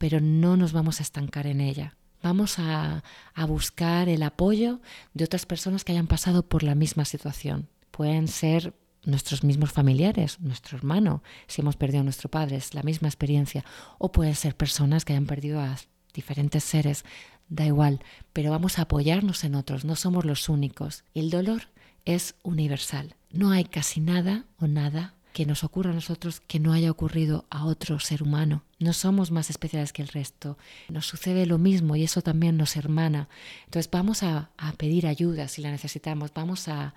pero 0.00 0.18
no 0.18 0.56
nos 0.56 0.72
vamos 0.72 0.98
a 0.98 1.02
estancar 1.02 1.46
en 1.46 1.60
ella. 1.60 1.94
Vamos 2.22 2.58
a, 2.58 3.04
a 3.34 3.44
buscar 3.44 4.08
el 4.08 4.22
apoyo 4.22 4.80
de 5.12 5.24
otras 5.24 5.44
personas 5.44 5.84
que 5.84 5.92
hayan 5.92 6.06
pasado 6.06 6.42
por 6.42 6.62
la 6.62 6.74
misma 6.74 7.04
situación. 7.04 7.68
Pueden 7.90 8.26
ser 8.26 8.72
nuestros 9.04 9.44
mismos 9.44 9.72
familiares, 9.72 10.40
nuestro 10.40 10.78
hermano, 10.78 11.22
si 11.48 11.60
hemos 11.60 11.76
perdido 11.76 12.00
a 12.00 12.04
nuestro 12.04 12.30
padre, 12.30 12.56
es 12.56 12.72
la 12.72 12.82
misma 12.82 13.08
experiencia. 13.08 13.62
O 13.98 14.10
pueden 14.10 14.34
ser 14.36 14.56
personas 14.56 15.04
que 15.04 15.12
hayan 15.12 15.26
perdido 15.26 15.60
a 15.60 15.76
diferentes 16.14 16.64
seres, 16.64 17.04
da 17.50 17.66
igual, 17.66 18.00
pero 18.32 18.52
vamos 18.52 18.78
a 18.78 18.82
apoyarnos 18.82 19.44
en 19.44 19.54
otros, 19.54 19.84
no 19.84 19.96
somos 19.96 20.24
los 20.24 20.48
únicos. 20.48 21.04
El 21.12 21.28
dolor 21.28 21.68
es 22.06 22.36
universal. 22.42 23.16
No 23.30 23.50
hay 23.50 23.64
casi 23.64 24.00
nada 24.00 24.46
o 24.58 24.66
nada 24.66 25.14
que 25.32 25.46
nos 25.46 25.64
ocurra 25.64 25.90
a 25.90 25.94
nosotros 25.94 26.40
que 26.40 26.58
no 26.60 26.72
haya 26.72 26.90
ocurrido 26.90 27.44
a 27.50 27.64
otro 27.64 27.98
ser 28.00 28.22
humano. 28.22 28.62
No 28.78 28.92
somos 28.92 29.30
más 29.30 29.50
especiales 29.50 29.92
que 29.92 30.02
el 30.02 30.08
resto. 30.08 30.58
Nos 30.88 31.06
sucede 31.06 31.46
lo 31.46 31.58
mismo 31.58 31.96
y 31.96 32.04
eso 32.04 32.22
también 32.22 32.56
nos 32.56 32.76
hermana. 32.76 33.28
Entonces 33.64 33.90
vamos 33.90 34.22
a, 34.22 34.50
a 34.56 34.72
pedir 34.72 35.06
ayuda 35.06 35.48
si 35.48 35.62
la 35.62 35.70
necesitamos, 35.70 36.32
vamos 36.34 36.68
a, 36.68 36.94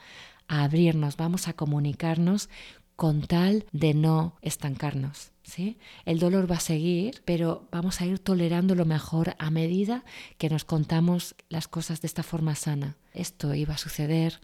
a 0.47 0.63
abrirnos, 0.63 1.17
vamos 1.17 1.47
a 1.47 1.53
comunicarnos 1.53 2.49
con 2.95 3.21
tal 3.21 3.65
de 3.71 3.93
no 3.93 4.37
estancarnos. 4.41 5.31
¿sí? 5.43 5.77
El 6.05 6.19
dolor 6.19 6.49
va 6.49 6.57
a 6.57 6.61
seguir, 6.61 7.21
pero 7.25 7.67
vamos 7.71 8.01
a 8.01 8.05
ir 8.05 8.19
tolerando 8.19 8.75
lo 8.75 8.85
mejor 8.85 9.35
a 9.39 9.49
medida 9.51 10.03
que 10.37 10.49
nos 10.49 10.65
contamos 10.65 11.35
las 11.49 11.67
cosas 11.67 12.01
de 12.01 12.07
esta 12.07 12.23
forma 12.23 12.55
sana. 12.55 12.97
Esto 13.13 13.53
iba 13.53 13.73
a 13.73 13.77
suceder, 13.77 14.39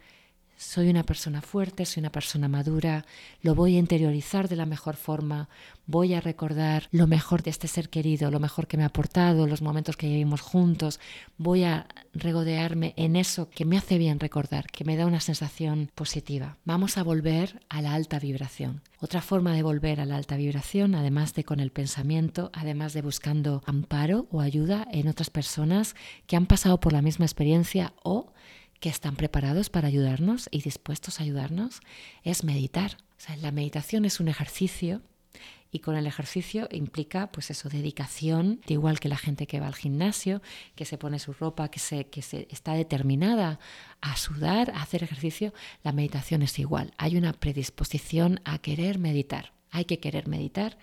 soy 0.60 0.90
una 0.90 1.04
persona 1.04 1.42
fuerte, 1.42 1.86
soy 1.86 2.02
una 2.02 2.12
persona 2.12 2.50
madura, 2.50 3.06
lo 3.42 3.56
voy 3.56 3.78
a 3.78 3.80
interiorizar 3.80 4.50
de 4.50 4.58
la 4.58 4.66
mejor 4.66 4.98
forma, 4.98 5.48
voy 5.86 6.14
a 6.14 6.20
recordar 6.20 6.90
lo 6.92 7.08
mejor 7.08 7.44
de 7.44 7.50
este 7.50 7.70
ser 7.70 7.90
querido, 7.90 8.30
lo 8.30 8.42
mejor 8.42 8.68
que 8.68 8.76
me 8.76 8.84
ha 8.84 8.88
aportado, 8.88 9.48
los 9.48 9.62
momentos 9.62 9.96
que 9.96 10.08
vivimos 10.08 10.42
juntos, 10.42 11.00
voy 11.38 11.64
a 11.64 11.88
regodearme 12.14 12.94
en 12.98 13.16
eso 13.16 13.50
que 13.50 13.64
me 13.64 13.78
hace 13.78 13.98
bien 13.98 14.20
recordar, 14.20 14.68
que 14.68 14.84
me 14.84 14.98
da 14.98 15.06
una 15.06 15.22
sensación 15.22 15.92
positiva. 15.96 16.58
Vamos 16.66 16.98
a 16.98 17.04
volver 17.04 17.62
a 17.70 17.82
la 17.82 17.94
alta 17.94 18.20
vibración. 18.20 18.82
Otra 19.00 19.22
forma 19.22 19.54
de 19.54 19.64
volver 19.64 20.02
a 20.02 20.06
la 20.06 20.18
alta 20.18 20.36
vibración, 20.36 20.94
además 20.94 21.34
de 21.36 21.46
con 21.46 21.62
el 21.62 21.72
pensamiento, 21.72 22.52
además 22.54 22.92
de 22.92 23.02
buscando 23.02 23.64
amparo 23.66 24.28
o 24.30 24.42
ayuda 24.42 24.86
en 24.92 25.08
otras 25.08 25.30
personas 25.30 25.96
que 26.28 26.36
han 26.36 26.48
pasado 26.48 26.82
por 26.82 26.92
la 26.92 27.02
misma 27.02 27.24
experiencia 27.24 27.94
o 28.04 28.34
que 28.80 28.90
están 28.90 29.16
preparados 29.16 29.70
para 29.70 29.88
ayudarnos 29.88 30.48
y 30.52 30.62
dispuestos 30.62 31.20
a 31.20 31.24
ayudarnos, 31.24 31.82
es 32.24 32.44
meditar. 32.44 32.98
O 33.18 33.22
sea, 33.22 33.36
la 33.38 33.52
meditación 33.52 34.06
es 34.06 34.20
un 34.20 34.28
ejercicio 34.28 35.02
y 35.72 35.80
con 35.80 35.96
el 35.96 36.08
ejercicio 36.08 36.68
implica 36.72 37.32
pues 37.32 37.52
eso 37.52 37.70
dedicación 37.70 38.60
igual 38.68 39.00
que 39.00 39.10
la 39.10 39.18
gente 39.18 39.46
que 39.46 39.60
va 39.60 39.68
al 39.68 39.76
gimnasio 39.76 40.42
que 40.76 40.86
se 40.86 40.98
pone 40.98 41.20
su 41.20 41.34
ropa 41.34 41.70
que 41.70 41.80
se 41.80 42.06
que 42.06 42.24
se 42.24 42.48
está 42.50 42.74
determinada 42.74 43.60
a 44.02 44.18
sudar 44.18 44.72
a 44.72 44.82
hacer 44.82 45.04
ejercicio 45.04 45.54
la 45.84 45.92
meditación 45.92 46.42
es 46.42 46.58
igual. 46.58 46.94
Hay 46.98 47.18
una 47.18 47.34
predisposición 47.34 48.42
a 48.46 48.58
querer 48.60 48.98
meditar. 48.98 49.54
Hay 49.72 49.86
que 49.86 50.00
querer 50.00 50.28
meditar 50.28 50.78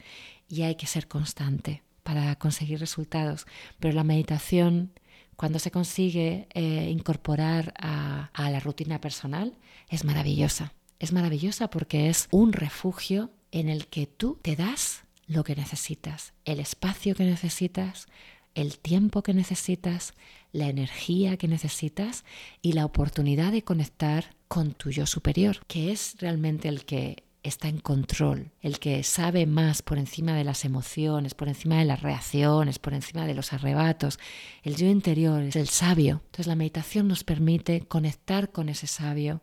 y 0.49 0.63
hay 0.63 0.77
que 0.77 0.87
ser 0.87 1.09
constante 1.09 1.83
para 2.05 2.37
conseguir 2.37 2.79
resultados. 2.79 3.47
Pero 3.81 3.95
la 3.95 4.05
meditación 4.05 4.93
cuando 5.37 5.59
se 5.59 5.71
consigue 5.71 6.49
eh, 6.55 6.89
incorporar 6.91 7.75
a, 7.79 8.31
a 8.33 8.51
la 8.51 8.61
rutina 8.61 9.01
personal, 9.01 9.55
es 9.89 10.05
maravillosa. 10.05 10.73
Es 10.99 11.13
maravillosa 11.13 11.69
porque 11.69 12.09
es 12.09 12.29
un 12.31 12.53
refugio 12.53 13.31
en 13.53 13.69
el 13.69 13.87
que 13.87 14.07
tú 14.07 14.39
te 14.43 14.57
das 14.57 15.05
lo 15.27 15.45
que 15.45 15.57
necesitas, 15.57 16.33
el 16.45 16.61
espacio 16.61 17.15
que 17.15 17.25
necesitas, 17.25 18.07
el 18.55 18.79
tiempo 18.79 19.23
que 19.23 19.35
necesitas, 19.35 20.15
la 20.53 20.69
energía 20.69 21.37
que 21.37 21.49
necesitas 21.49 22.25
y 22.63 22.73
la 22.73 22.87
oportunidad 22.87 23.53
de 23.53 23.63
conectar 23.63 24.35
con 24.49 24.73
tu 24.73 24.91
yo 24.91 25.05
superior, 25.05 25.59
que 25.67 25.93
es 25.93 26.17
realmente 26.19 26.69
el 26.69 26.85
que 26.85 27.26
está 27.49 27.69
en 27.69 27.79
control, 27.79 28.51
el 28.61 28.79
que 28.79 29.03
sabe 29.03 29.47
más 29.47 29.83
por 29.83 29.99
encima 29.99 30.35
de 30.35 30.45
las 30.45 30.65
emociones, 30.65 31.35
por 31.35 31.49
encima 31.49 31.79
de 31.79 31.85
las 31.85 32.03
reacciones, 32.03 32.79
por 32.79 32.95
encima 32.95 33.27
de 33.27 33.35
los 33.35 33.53
arrebatos. 33.53 34.19
El 34.63 34.77
yo 34.77 34.87
interior 34.87 35.43
es 35.43 35.57
el 35.57 35.69
sabio. 35.69 36.23
Entonces 36.27 36.47
la 36.47 36.57
meditación 36.57 37.09
nos 37.09 37.25
permite 37.25 37.83
conectar 37.83 38.51
con 38.51 38.69
ese 38.69 38.87
sabio, 38.87 39.43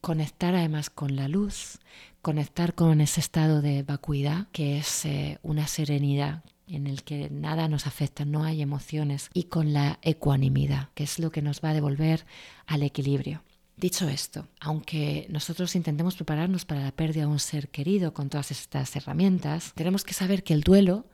conectar 0.00 0.54
además 0.54 0.90
con 0.90 1.16
la 1.16 1.28
luz, 1.28 1.78
conectar 2.22 2.74
con 2.74 3.00
ese 3.00 3.20
estado 3.20 3.62
de 3.62 3.82
vacuidad 3.82 4.48
que 4.52 4.78
es 4.78 5.04
eh, 5.04 5.38
una 5.42 5.66
serenidad 5.66 6.42
en 6.66 6.86
el 6.86 7.02
que 7.02 7.28
nada 7.30 7.68
nos 7.68 7.86
afecta, 7.86 8.24
no 8.24 8.44
hay 8.44 8.62
emociones, 8.62 9.30
y 9.34 9.44
con 9.44 9.72
la 9.72 9.98
ecuanimidad, 10.02 10.88
que 10.94 11.04
es 11.04 11.18
lo 11.18 11.30
que 11.30 11.42
nos 11.42 11.60
va 11.60 11.70
a 11.70 11.74
devolver 11.74 12.24
al 12.66 12.82
equilibrio. 12.82 13.42
Dicho 13.76 14.08
esto, 14.08 14.46
aunque 14.60 15.26
nosotros 15.30 15.74
intentemos 15.74 16.14
prepararnos 16.14 16.64
para 16.64 16.82
la 16.82 16.92
pérdida 16.92 17.24
de 17.24 17.32
un 17.32 17.40
ser 17.40 17.68
querido 17.68 18.14
con 18.14 18.28
todas 18.28 18.52
estas 18.52 18.94
herramientas, 18.94 19.72
tenemos 19.74 20.04
que 20.04 20.14
saber 20.14 20.44
que 20.44 20.54
el 20.54 20.60
duelo 20.60 21.06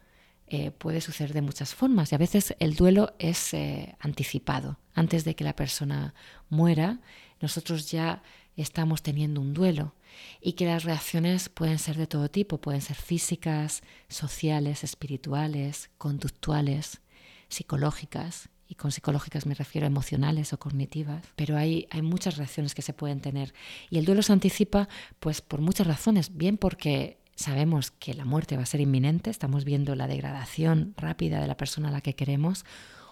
eh, 0.47 0.71
puede 0.71 1.00
suceder 1.00 1.33
de 1.33 1.40
muchas 1.40 1.75
formas 1.75 2.12
y 2.12 2.17
a 2.17 2.19
veces 2.19 2.55
el 2.59 2.75
duelo 2.75 3.14
es 3.19 3.55
eh, 3.55 3.97
anticipado. 3.99 4.79
Antes 4.93 5.25
de 5.25 5.35
que 5.35 5.45
la 5.45 5.57
persona 5.57 6.12
muera, 6.50 7.00
nosotros 7.40 7.90
ya 7.90 8.23
estamos 8.57 9.02
teniendo 9.02 9.40
un 9.40 9.55
duelo 9.55 9.95
y 10.43 10.52
que 10.52 10.67
las 10.67 10.85
reacciones 10.85 11.49
pueden 11.49 11.79
ser 11.79 11.97
de 11.97 12.07
todo 12.07 12.29
tipo, 12.29 12.61
pueden 12.61 12.83
ser 12.83 12.97
físicas, 12.97 13.83
sociales, 14.09 14.85
espirituales, 14.85 15.88
conductuales, 15.97 17.00
psicológicas 17.49 18.50
y 18.71 18.77
con 18.77 18.93
psicológicas 18.93 19.47
me 19.47 19.55
refiero 19.55 19.85
a 19.85 19.89
emocionales 19.89 20.53
o 20.53 20.59
cognitivas, 20.59 21.25
pero 21.35 21.57
hay, 21.57 21.89
hay 21.91 22.03
muchas 22.03 22.37
reacciones 22.37 22.73
que 22.73 22.83
se 22.83 22.93
pueden 22.93 23.21
tener. 23.21 23.53
Y 23.91 23.99
el 23.99 24.05
duelo 24.05 24.23
se 24.23 24.33
anticipa 24.33 24.89
pues 25.19 25.41
por 25.41 25.61
muchas 25.61 25.89
razones, 25.89 26.37
bien 26.37 26.57
porque 26.57 27.19
sabemos 27.35 27.91
que 27.91 28.15
la 28.15 28.25
muerte 28.25 28.57
va 28.57 28.62
a 28.62 28.67
ser 28.67 28.81
inminente, 28.81 29.29
estamos 29.29 29.65
viendo 29.65 29.97
la 29.97 30.07
degradación 30.07 30.95
rápida 30.97 31.41
de 31.41 31.49
la 31.49 31.57
persona 31.57 31.89
a 31.89 31.91
la 31.91 32.00
que 32.00 32.15
queremos, 32.15 32.65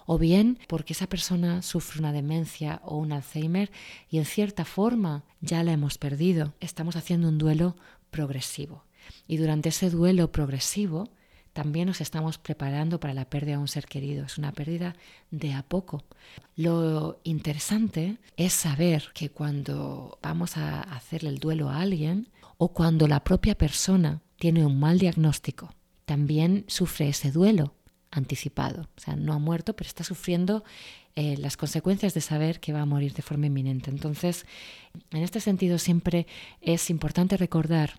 o 0.06 0.16
bien 0.16 0.60
porque 0.68 0.92
esa 0.92 1.08
persona 1.08 1.60
sufre 1.62 1.98
una 1.98 2.12
demencia 2.12 2.80
o 2.84 2.96
un 2.96 3.10
Alzheimer 3.10 3.72
y 4.08 4.18
en 4.18 4.26
cierta 4.26 4.64
forma 4.64 5.24
ya 5.40 5.64
la 5.64 5.72
hemos 5.72 5.98
perdido. 5.98 6.54
Estamos 6.60 6.94
haciendo 6.94 7.28
un 7.28 7.38
duelo 7.38 7.74
progresivo. 8.12 8.84
Y 9.26 9.38
durante 9.38 9.70
ese 9.70 9.90
duelo 9.90 10.30
progresivo 10.30 11.10
también 11.58 11.88
nos 11.88 12.00
estamos 12.00 12.38
preparando 12.38 13.00
para 13.00 13.14
la 13.14 13.28
pérdida 13.28 13.56
de 13.56 13.62
un 13.62 13.66
ser 13.66 13.86
querido. 13.86 14.24
Es 14.24 14.38
una 14.38 14.52
pérdida 14.52 14.94
de 15.32 15.54
a 15.54 15.64
poco. 15.64 16.04
Lo 16.54 17.18
interesante 17.24 18.18
es 18.36 18.52
saber 18.52 19.08
que 19.12 19.30
cuando 19.30 20.20
vamos 20.22 20.56
a 20.56 20.82
hacerle 20.82 21.30
el 21.30 21.40
duelo 21.40 21.68
a 21.68 21.80
alguien 21.80 22.28
o 22.58 22.68
cuando 22.68 23.08
la 23.08 23.24
propia 23.24 23.56
persona 23.56 24.20
tiene 24.36 24.64
un 24.64 24.78
mal 24.78 25.00
diagnóstico, 25.00 25.74
también 26.04 26.64
sufre 26.68 27.08
ese 27.08 27.32
duelo 27.32 27.74
anticipado. 28.12 28.82
O 28.96 29.00
sea, 29.00 29.16
no 29.16 29.32
ha 29.32 29.40
muerto, 29.40 29.74
pero 29.74 29.88
está 29.88 30.04
sufriendo 30.04 30.62
eh, 31.16 31.36
las 31.38 31.56
consecuencias 31.56 32.14
de 32.14 32.20
saber 32.20 32.60
que 32.60 32.72
va 32.72 32.82
a 32.82 32.86
morir 32.86 33.14
de 33.14 33.22
forma 33.22 33.46
inminente. 33.46 33.90
Entonces, 33.90 34.46
en 35.10 35.24
este 35.24 35.40
sentido, 35.40 35.78
siempre 35.78 36.28
es 36.60 36.88
importante 36.88 37.36
recordar 37.36 37.98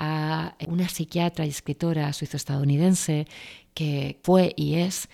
a 0.00 0.56
una 0.66 0.88
psiquiatra 0.88 1.46
y 1.46 1.50
escritora 1.50 2.12
suizo-estadounidense 2.12 3.26
que 3.74 4.18
fue 4.24 4.54
y 4.56 4.76
es 4.76 5.08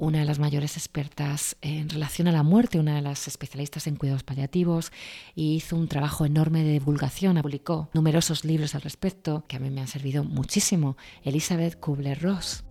una 0.00 0.20
de 0.20 0.24
las 0.24 0.38
mayores 0.38 0.78
expertas 0.78 1.56
en 1.60 1.90
relación 1.90 2.26
a 2.26 2.32
la 2.32 2.42
muerte, 2.42 2.80
una 2.80 2.96
de 2.96 3.02
las 3.02 3.28
especialistas 3.28 3.86
en 3.86 3.96
cuidados 3.96 4.22
paliativos, 4.22 4.92
y 5.34 5.56
hizo 5.56 5.76
un 5.76 5.88
trabajo 5.88 6.24
enorme 6.24 6.64
de 6.64 6.72
divulgación, 6.72 7.36
publicó 7.42 7.90
numerosos 7.92 8.46
libros 8.46 8.74
al 8.74 8.80
respecto 8.80 9.44
que 9.46 9.56
a 9.56 9.60
mí 9.60 9.68
me 9.68 9.82
han 9.82 9.88
servido 9.88 10.24
muchísimo. 10.24 10.96
Elizabeth 11.22 11.78
Kubler-Ross. 11.78 12.69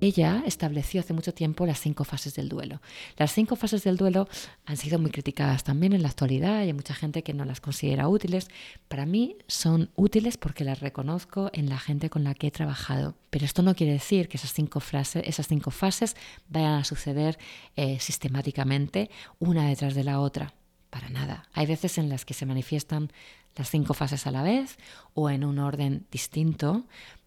Ella 0.00 0.44
estableció 0.46 1.00
hace 1.00 1.12
mucho 1.12 1.34
tiempo 1.34 1.66
las 1.66 1.80
cinco 1.80 2.04
fases 2.04 2.34
del 2.34 2.48
duelo. 2.48 2.80
Las 3.16 3.32
cinco 3.32 3.56
fases 3.56 3.82
del 3.82 3.96
duelo 3.96 4.28
han 4.64 4.76
sido 4.76 5.00
muy 5.00 5.10
criticadas 5.10 5.64
también 5.64 5.92
en 5.92 6.02
la 6.02 6.08
actualidad 6.08 6.60
y 6.60 6.66
hay 6.66 6.72
mucha 6.72 6.94
gente 6.94 7.24
que 7.24 7.34
no 7.34 7.44
las 7.44 7.60
considera 7.60 8.08
útiles. 8.08 8.48
Para 8.86 9.06
mí 9.06 9.36
son 9.48 9.90
útiles 9.96 10.36
porque 10.36 10.62
las 10.62 10.78
reconozco 10.78 11.50
en 11.52 11.68
la 11.68 11.78
gente 11.78 12.10
con 12.10 12.22
la 12.22 12.34
que 12.34 12.46
he 12.46 12.50
trabajado. 12.52 13.16
Pero 13.30 13.44
esto 13.44 13.62
no 13.62 13.74
quiere 13.74 13.92
decir 13.92 14.28
que 14.28 14.36
esas 14.36 14.52
cinco, 14.52 14.78
frases, 14.78 15.24
esas 15.26 15.48
cinco 15.48 15.72
fases 15.72 16.14
vayan 16.48 16.74
a 16.74 16.84
suceder 16.84 17.36
eh, 17.74 17.98
sistemáticamente 17.98 19.10
una 19.40 19.68
detrás 19.68 19.96
de 19.96 20.04
la 20.04 20.20
otra. 20.20 20.54
Para 20.90 21.10
nada. 21.10 21.48
Hay 21.52 21.66
veces 21.66 21.98
en 21.98 22.08
las 22.08 22.24
que 22.24 22.34
se 22.34 22.46
manifiestan 22.46 23.10
las 23.56 23.68
cinco 23.68 23.94
fases 23.94 24.26
a 24.28 24.30
la 24.30 24.42
vez 24.42 24.78
o 25.12 25.28
en 25.28 25.44
un 25.44 25.58
orden 25.58 26.06
distinto, 26.10 26.86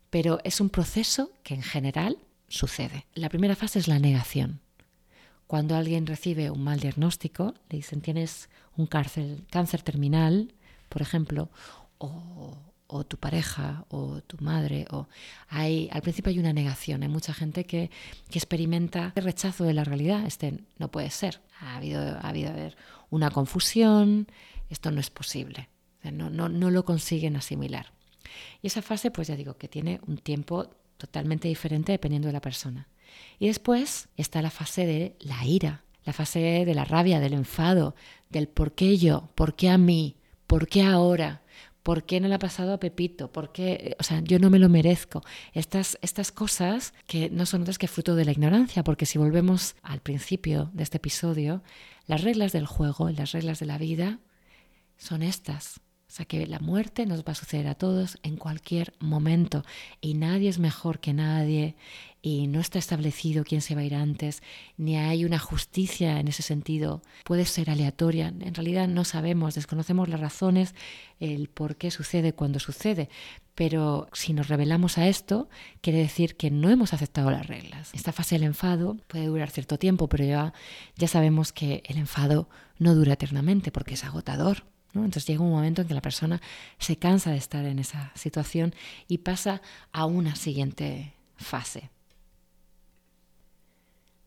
pero 0.09 0.39
es 0.45 0.61
un 0.61 0.69
proceso 0.69 1.31
que 1.43 1.53
en 1.53 1.61
general 1.61 2.17
sucede. 2.51 3.07
La 3.15 3.29
primera 3.29 3.55
fase 3.55 3.79
es 3.79 3.87
la 3.87 3.99
negación. 3.99 4.61
Cuando 5.47 5.75
alguien 5.75 6.05
recibe 6.05 6.51
un 6.51 6.63
mal 6.63 6.79
diagnóstico, 6.79 7.53
le 7.69 7.77
dicen 7.77 8.01
tienes 8.01 8.49
un 8.77 8.87
cáncer, 8.87 9.81
terminal, 9.83 10.53
por 10.89 11.01
ejemplo, 11.01 11.49
o, 11.97 12.57
tu 13.07 13.17
pareja 13.17 13.85
o 13.89 14.21
tu 14.21 14.37
madre, 14.43 14.85
o 14.91 15.07
hay, 15.47 15.89
al 15.91 16.01
principio 16.01 16.29
hay 16.29 16.39
una 16.39 16.53
negación, 16.53 17.03
hay 17.03 17.09
mucha 17.09 17.33
gente 17.33 17.65
que, 17.65 17.89
experimenta 18.31 19.13
el 19.15 19.23
rechazo 19.23 19.63
de 19.63 19.73
la 19.73 19.83
realidad, 19.83 20.25
este 20.25 20.59
no 20.77 20.89
puede 20.89 21.09
ser, 21.09 21.41
ha 21.59 21.77
habido, 21.77 22.01
ha 22.01 22.29
habido 22.29 22.53
una 23.09 23.29
confusión, 23.29 24.27
esto 24.69 24.91
no 24.91 24.99
es 24.99 25.09
posible, 25.09 25.69
no, 26.03 26.29
no, 26.29 26.49
no 26.49 26.69
lo 26.69 26.85
consiguen 26.85 27.35
asimilar. 27.35 27.91
Y 28.61 28.67
esa 28.67 28.81
fase, 28.81 29.11
pues 29.11 29.27
ya 29.27 29.35
digo, 29.35 29.57
que 29.57 29.67
tiene 29.67 29.99
un 30.07 30.17
tiempo 30.17 30.69
totalmente 31.01 31.47
diferente 31.47 31.91
dependiendo 31.91 32.27
de 32.27 32.33
la 32.33 32.41
persona. 32.41 32.87
Y 33.39 33.47
después 33.47 34.07
está 34.17 34.41
la 34.41 34.51
fase 34.51 34.85
de 34.85 35.15
la 35.19 35.43
ira, 35.45 35.83
la 36.05 36.13
fase 36.13 36.39
de 36.65 36.75
la 36.75 36.85
rabia, 36.85 37.19
del 37.19 37.33
enfado, 37.33 37.95
del 38.29 38.47
por 38.47 38.73
qué 38.73 38.97
yo, 38.97 39.29
por 39.35 39.55
qué 39.55 39.69
a 39.69 39.77
mí, 39.77 40.15
por 40.45 40.67
qué 40.67 40.83
ahora, 40.83 41.41
por 41.81 42.03
qué 42.03 42.19
no 42.19 42.27
le 42.27 42.35
ha 42.35 42.39
pasado 42.39 42.73
a 42.73 42.79
Pepito, 42.79 43.31
por 43.31 43.51
qué, 43.51 43.95
o 43.99 44.03
sea, 44.03 44.21
yo 44.21 44.37
no 44.37 44.51
me 44.51 44.59
lo 44.59 44.69
merezco. 44.69 45.23
Estas, 45.53 45.97
estas 46.01 46.31
cosas 46.31 46.93
que 47.07 47.29
no 47.31 47.47
son 47.47 47.61
otras 47.61 47.79
que 47.79 47.87
fruto 47.87 48.15
de 48.15 48.25
la 48.25 48.31
ignorancia, 48.31 48.83
porque 48.83 49.07
si 49.07 49.17
volvemos 49.17 49.75
al 49.81 50.01
principio 50.01 50.69
de 50.73 50.83
este 50.83 50.97
episodio, 50.97 51.63
las 52.05 52.21
reglas 52.21 52.51
del 52.51 52.67
juego 52.67 53.09
y 53.09 53.15
las 53.15 53.31
reglas 53.31 53.59
de 53.59 53.65
la 53.65 53.79
vida 53.79 54.19
son 54.97 55.23
estas. 55.23 55.81
O 56.11 56.13
sea 56.13 56.25
que 56.25 56.45
la 56.45 56.59
muerte 56.59 57.05
nos 57.05 57.21
va 57.21 57.31
a 57.31 57.35
suceder 57.35 57.69
a 57.69 57.75
todos 57.75 58.19
en 58.21 58.35
cualquier 58.35 58.93
momento 58.99 59.63
y 60.01 60.13
nadie 60.13 60.49
es 60.49 60.59
mejor 60.59 60.99
que 60.99 61.13
nadie 61.13 61.77
y 62.21 62.47
no 62.47 62.59
está 62.59 62.79
establecido 62.79 63.45
quién 63.45 63.61
se 63.61 63.75
va 63.75 63.81
a 63.81 63.85
ir 63.85 63.95
antes, 63.95 64.43
ni 64.75 64.97
hay 64.97 65.23
una 65.23 65.39
justicia 65.39 66.19
en 66.19 66.27
ese 66.27 66.43
sentido. 66.43 67.01
Puede 67.23 67.45
ser 67.45 67.69
aleatoria, 67.69 68.27
en 68.27 68.53
realidad 68.53 68.89
no 68.89 69.05
sabemos, 69.05 69.55
desconocemos 69.55 70.09
las 70.09 70.19
razones, 70.19 70.75
el 71.21 71.47
por 71.47 71.77
qué 71.77 71.91
sucede 71.91 72.33
cuando 72.33 72.59
sucede, 72.59 73.07
pero 73.55 74.09
si 74.11 74.33
nos 74.33 74.49
revelamos 74.49 74.97
a 74.97 75.07
esto, 75.07 75.47
quiere 75.79 75.99
decir 75.99 76.35
que 76.35 76.51
no 76.51 76.69
hemos 76.69 76.93
aceptado 76.93 77.31
las 77.31 77.47
reglas. 77.47 77.91
Esta 77.93 78.11
fase 78.11 78.35
del 78.35 78.43
enfado 78.43 78.97
puede 79.07 79.27
durar 79.27 79.49
cierto 79.49 79.79
tiempo, 79.79 80.09
pero 80.09 80.25
ya, 80.25 80.53
ya 80.97 81.07
sabemos 81.07 81.53
que 81.53 81.83
el 81.85 81.95
enfado 81.95 82.49
no 82.79 82.95
dura 82.95 83.13
eternamente 83.13 83.71
porque 83.71 83.93
es 83.93 84.03
agotador. 84.03 84.70
Entonces 84.93 85.25
llega 85.25 85.41
un 85.41 85.51
momento 85.51 85.81
en 85.81 85.87
que 85.87 85.93
la 85.93 86.01
persona 86.01 86.41
se 86.77 86.97
cansa 86.97 87.31
de 87.31 87.37
estar 87.37 87.65
en 87.65 87.79
esa 87.79 88.11
situación 88.15 88.75
y 89.07 89.19
pasa 89.19 89.61
a 89.91 90.05
una 90.05 90.35
siguiente 90.35 91.13
fase. 91.37 91.89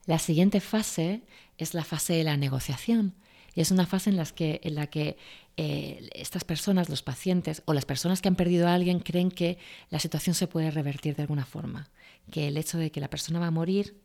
La 0.06 0.18
siguiente 0.18 0.60
fase 0.60 1.22
es 1.58 1.74
la 1.74 1.84
fase 1.84 2.14
de 2.14 2.24
la 2.24 2.36
negociación. 2.36 3.14
Y 3.54 3.60
es 3.60 3.70
una 3.70 3.86
fase 3.86 4.10
en, 4.10 4.22
que, 4.34 4.60
en 4.64 4.74
la 4.74 4.88
que 4.88 5.16
eh, 5.56 6.10
estas 6.14 6.42
personas, 6.42 6.88
los 6.88 7.02
pacientes 7.02 7.62
o 7.66 7.72
las 7.72 7.84
personas 7.84 8.20
que 8.20 8.28
han 8.28 8.34
perdido 8.34 8.66
a 8.66 8.74
alguien 8.74 8.98
creen 8.98 9.30
que 9.30 9.58
la 9.90 10.00
situación 10.00 10.34
se 10.34 10.48
puede 10.48 10.72
revertir 10.72 11.14
de 11.14 11.22
alguna 11.22 11.44
forma, 11.44 11.88
que 12.32 12.48
el 12.48 12.56
hecho 12.56 12.78
de 12.78 12.90
que 12.90 13.00
la 13.00 13.08
persona 13.08 13.38
va 13.38 13.46
a 13.46 13.52
morir 13.52 13.96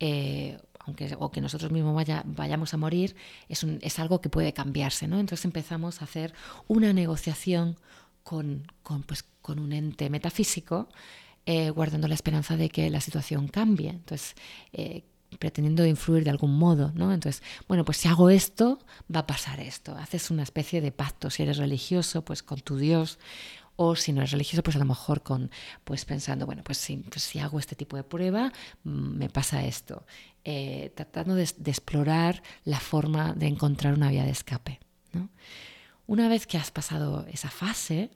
eh, 0.00 0.58
aunque, 0.86 1.14
o 1.18 1.30
que 1.30 1.40
nosotros 1.40 1.70
mismos 1.70 1.94
vaya, 1.94 2.22
vayamos 2.24 2.72
a 2.74 2.76
morir, 2.76 3.16
es, 3.48 3.98
algo 3.98 4.20
que 4.20 4.28
puede 4.28 4.52
cambiarse. 4.52 5.08
¿no? 5.08 5.18
Entonces 5.18 5.44
empezamos 5.44 6.00
a 6.00 6.04
hacer 6.04 6.32
una 6.68 6.92
negociación 6.92 7.76
con, 8.22 8.66
pues, 9.06 9.24
un 9.48 9.72
ente 9.72 10.10
metafísico, 10.10 10.88
eh, 11.44 11.70
guardando 11.70 12.08
la 12.08 12.14
esperanza 12.14 12.56
de 12.56 12.68
que 12.68 12.90
la 12.90 13.00
situación 13.00 13.48
cambie. 13.48 13.90
Entonces, 13.90 14.34
eh, 14.72 15.04
pretendiendo 15.38 15.84
influir 15.84 16.24
de 16.24 16.30
algún 16.30 16.56
modo, 16.56 16.92
¿no? 16.94 17.12
Entonces, 17.12 17.42
bueno, 17.68 17.84
pues 17.84 17.98
si 17.98 18.08
hago 18.08 18.30
esto, 18.30 18.78
va 19.14 19.20
a 19.20 19.26
pasar 19.26 19.60
esto. 19.60 19.96
Haces 19.96 20.30
una 20.30 20.42
especie 20.42 20.80
de 20.80 20.92
pacto. 20.92 21.30
Si 21.30 21.42
eres 21.42 21.58
religioso, 21.58 22.24
pues 22.24 22.42
con 22.42 22.60
tu 22.60 22.76
Dios 22.76 23.18
o 23.76 23.94
si 23.94 24.12
no 24.12 24.22
es 24.22 24.30
religioso, 24.30 24.62
pues 24.62 24.76
a 24.76 24.78
lo 24.78 24.84
mejor 24.84 25.22
con, 25.22 25.50
pues 25.84 26.04
pensando, 26.04 26.46
bueno, 26.46 26.62
pues 26.64 26.78
si, 26.78 26.96
pues 26.96 27.34
hago 27.36 27.58
este 27.58 27.76
tipo 27.76 27.96
de 27.96 28.04
prueba, 28.04 28.52
mm, 28.84 29.18
me 29.18 29.28
pasa 29.28 29.64
esto. 29.64 30.04
Eh, 30.44 30.92
tratando 30.94 31.34
de, 31.34 31.42
explorar 31.42 32.42
la 32.64 32.80
forma 32.80 33.34
de 33.34 33.46
encontrar 33.46 33.94
una 33.94 34.10
vía 34.10 34.24
de 34.24 34.30
escape. 34.30 34.80
Una 36.06 36.28
vez 36.28 36.46
que 36.46 36.56
has 36.56 36.70
pasado 36.70 37.26
esa 37.32 37.50
fase, 37.50 38.10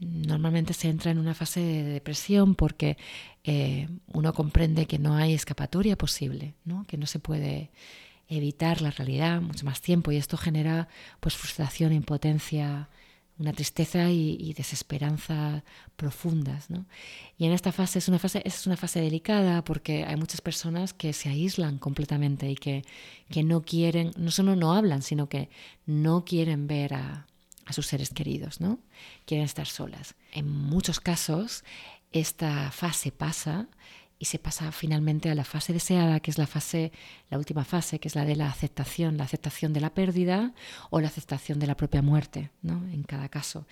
normalmente 0.00 0.74
se 0.74 0.88
entra 0.88 1.12
en 1.12 1.18
una 1.18 1.34
fase 1.34 1.60
de 1.60 1.82
depresión 1.84 2.56
porque 2.56 2.96
eh, 3.44 3.88
uno 4.12 4.32
comprende 4.32 4.86
que 4.86 4.98
no 4.98 5.14
hay 5.14 5.32
escapatoria 5.32 5.96
posible, 5.96 6.54
¿no? 6.64 6.84
que 6.88 6.96
no 6.96 7.06
se 7.06 7.20
puede 7.20 7.70
evitar 8.28 8.80
la 8.80 8.90
realidad 8.90 9.40
mucho 9.40 9.64
más 9.64 9.80
tiempo 9.80 10.10
y 10.10 10.16
esto 10.16 10.36
genera 10.36 10.88
pues 11.20 11.36
frustración, 11.36 11.92
impotencia, 11.92 12.88
una 13.38 13.52
tristeza 13.52 14.10
y, 14.10 14.52
desesperanza 14.54 15.64
profundas. 15.96 16.70
¿no? 16.70 16.86
Y 17.36 17.46
en 17.46 17.52
esta 17.52 17.72
fase 17.72 17.98
es 17.98 18.08
una 18.08 18.18
fase, 18.18 18.42
es 18.44 18.66
una 18.66 18.76
fase 18.76 19.00
delicada 19.00 19.64
porque 19.64 20.04
hay 20.04 20.16
muchas 20.16 20.40
personas 20.40 20.92
que 20.92 21.12
se 21.12 21.28
aíslan 21.28 21.78
completamente 21.78 22.50
y 22.50 22.54
que, 22.54 22.84
que 23.30 23.42
no 23.42 23.62
quieren, 23.62 24.12
no 24.16 24.30
solo 24.30 24.56
no 24.56 24.74
hablan, 24.74 25.02
sino 25.02 25.28
que 25.28 25.48
no 25.86 26.24
quieren 26.24 26.66
ver 26.66 26.94
a, 26.94 27.26
a 27.66 27.72
sus 27.72 27.86
seres 27.86 28.10
queridos, 28.10 28.60
¿no? 28.60 28.78
quieren 29.26 29.44
estar 29.44 29.66
solas. 29.66 30.14
En 30.32 30.48
muchos 30.48 31.00
casos 31.00 31.64
esta 32.12 32.70
fase 32.70 33.10
pasa 33.10 33.66
y 34.18 34.26
se 34.26 34.38
pasa 34.38 34.70
finalmente 34.72 35.30
a 35.30 35.34
la 35.34 35.44
fase 35.44 35.72
deseada, 35.72 36.20
que 36.20 36.30
es 36.30 36.38
la 36.38 36.46
fase, 36.46 36.92
la 37.30 37.38
última 37.38 37.64
fase, 37.64 37.98
que 37.98 38.08
es 38.08 38.14
la 38.14 38.24
de 38.24 38.36
la 38.36 38.48
aceptación, 38.48 39.16
la 39.16 39.24
aceptación 39.24 39.72
de 39.72 39.80
la 39.80 39.94
pérdida 39.94 40.54
o 40.90 41.00
la 41.00 41.08
aceptación 41.08 41.58
de 41.58 41.66
la 41.66 41.76
propia 41.76 42.02
muerte, 42.02 42.50
¿no? 42.62 42.84
En 42.90 43.02
cada 43.02 43.28
caso. 43.28 43.66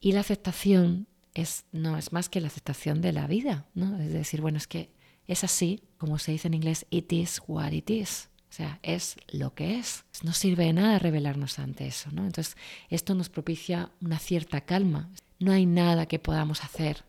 Y 0.00 0.12
la 0.12 0.20
aceptación 0.20 1.06
es, 1.34 1.64
no 1.72 1.96
es 1.96 2.12
más 2.12 2.28
que 2.28 2.40
la 2.40 2.48
aceptación 2.48 3.00
de 3.00 3.12
la 3.12 3.26
vida, 3.26 3.66
¿no? 3.74 3.98
Es 3.98 4.12
decir, 4.12 4.40
bueno, 4.40 4.58
es 4.58 4.66
que 4.66 4.90
es 5.26 5.44
así, 5.44 5.82
como 5.98 6.18
se 6.18 6.32
dice 6.32 6.48
en 6.48 6.54
inglés, 6.54 6.86
it 6.90 7.12
is 7.12 7.42
what 7.46 7.72
it 7.72 7.90
is. 7.90 8.28
O 8.48 8.52
sea, 8.56 8.78
es 8.82 9.16
lo 9.28 9.54
que 9.54 9.78
es. 9.78 10.04
No 10.22 10.32
sirve 10.32 10.66
de 10.66 10.72
nada 10.72 10.98
revelarnos 10.98 11.58
ante 11.58 11.86
eso, 11.86 12.10
¿no? 12.12 12.24
Entonces, 12.24 12.56
esto 12.88 13.14
nos 13.14 13.28
propicia 13.28 13.90
una 14.00 14.18
cierta 14.18 14.60
calma. 14.62 15.10
No 15.38 15.52
hay 15.52 15.66
nada 15.66 16.06
que 16.06 16.18
podamos 16.18 16.64
hacer 16.64 17.04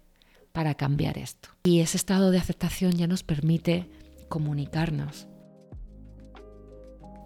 para 0.58 0.74
cambiar 0.74 1.20
esto. 1.20 1.50
Y 1.66 1.82
ese 1.82 1.98
estado 1.98 2.32
de 2.32 2.40
aceptación 2.40 2.94
ya 2.94 3.06
nos 3.06 3.22
permite 3.22 3.92
comunicarnos. 4.28 5.28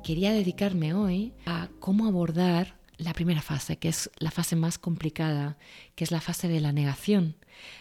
Quería 0.04 0.34
dedicarme 0.34 0.94
hoy 0.94 1.34
a 1.46 1.70
cómo 1.80 2.08
abordar 2.08 2.81
la 3.02 3.14
primera 3.14 3.42
fase, 3.42 3.78
que 3.78 3.90
es 3.90 4.12
la 4.20 4.30
fase 4.30 4.56
más 4.56 4.78
complicada, 4.78 5.58
que 5.96 6.04
es 6.04 6.12
la 6.12 6.22
fase 6.22 6.48
de 6.48 6.60
la 6.60 6.72
negación, 6.72 7.36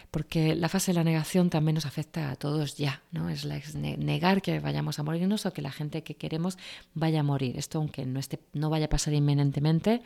porque 0.09 0.55
la 0.55 0.67
fase 0.67 0.91
de 0.91 0.95
la 0.95 1.03
negación 1.03 1.49
también 1.49 1.75
nos 1.75 1.85
afecta 1.85 2.31
a 2.31 2.35
todos 2.35 2.75
ya, 2.75 3.03
¿no? 3.11 3.29
Es, 3.29 3.45
negar 3.75 4.41
que 4.41 4.59
vayamos 4.59 4.97
a 4.97 5.03
morirnos 5.03 5.45
o 5.45 5.53
que 5.53 5.61
la 5.61 5.71
gente 5.71 6.03
que 6.03 6.15
queremos 6.15 6.57
vaya 6.95 7.19
a 7.19 7.23
morir. 7.23 7.57
Esto, 7.57 7.77
aunque 7.77 8.05
no, 8.05 8.19
esté, 8.19 8.39
no 8.53 8.69
vaya 8.69 8.85
a 8.85 8.89
pasar 8.89 9.13
inminentemente, 9.13 10.01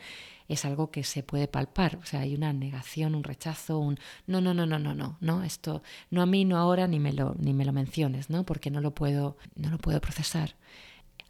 es 0.48 0.64
algo 0.64 0.90
que 0.90 1.02
se 1.02 1.22
puede 1.22 1.48
palpar. 1.48 1.98
O 2.02 2.04
sea, 2.04 2.20
hay 2.20 2.34
una 2.34 2.52
negación, 2.52 3.14
un 3.14 3.24
rechazo, 3.24 3.78
un 3.78 3.98
no, 4.26 4.42
no, 4.42 4.52
no, 4.52 4.66
no, 4.66 4.78
no, 4.78 4.94
no, 4.94 5.16
no, 5.20 5.44
esto 5.44 5.82
no 6.10 6.20
a 6.20 6.26
mí, 6.26 6.44
no 6.44 6.58
ahora, 6.58 6.86
ni 6.86 7.00
me 7.00 7.12
lo, 7.12 7.34
ni 7.38 7.54
me 7.54 7.64
lo 7.64 7.72
menciones, 7.72 8.28
¿no? 8.28 8.44
Porque 8.44 8.70
no 8.70 8.82
lo 8.82 8.94
puedo, 8.94 9.38
no 9.54 9.70
lo 9.70 9.78
puedo 9.78 10.00
procesar. 10.00 10.56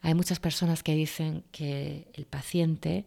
Hay 0.02 0.14
muchas 0.14 0.40
personas 0.40 0.82
que 0.82 0.94
dicen 0.94 1.44
que 1.52 2.08
el 2.14 2.26
paciente 2.26 3.06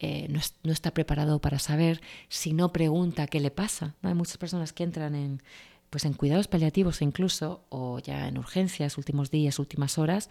eh, 0.00 0.28
no, 0.30 0.72
está 0.72 0.92
preparado 0.92 1.40
para 1.40 1.58
saber 1.58 2.00
si 2.30 2.54
no 2.54 2.72
pregunta 2.72 3.26
qué 3.26 3.38
le 3.38 3.50
pasa. 3.50 3.94
Hay 4.02 4.14
muchas 4.14 4.38
personas 4.38 4.72
que 4.72 4.82
entran 4.82 5.14
en, 5.14 5.42
pues 5.90 6.06
en 6.06 6.14
cuidados 6.14 6.48
paliativos 6.48 7.02
incluso, 7.02 7.66
o 7.68 7.98
ya 7.98 8.26
en 8.26 8.38
urgencias, 8.38 8.96
últimos 8.96 9.30
días, 9.30 9.58
últimas 9.58 9.98
horas, 9.98 10.30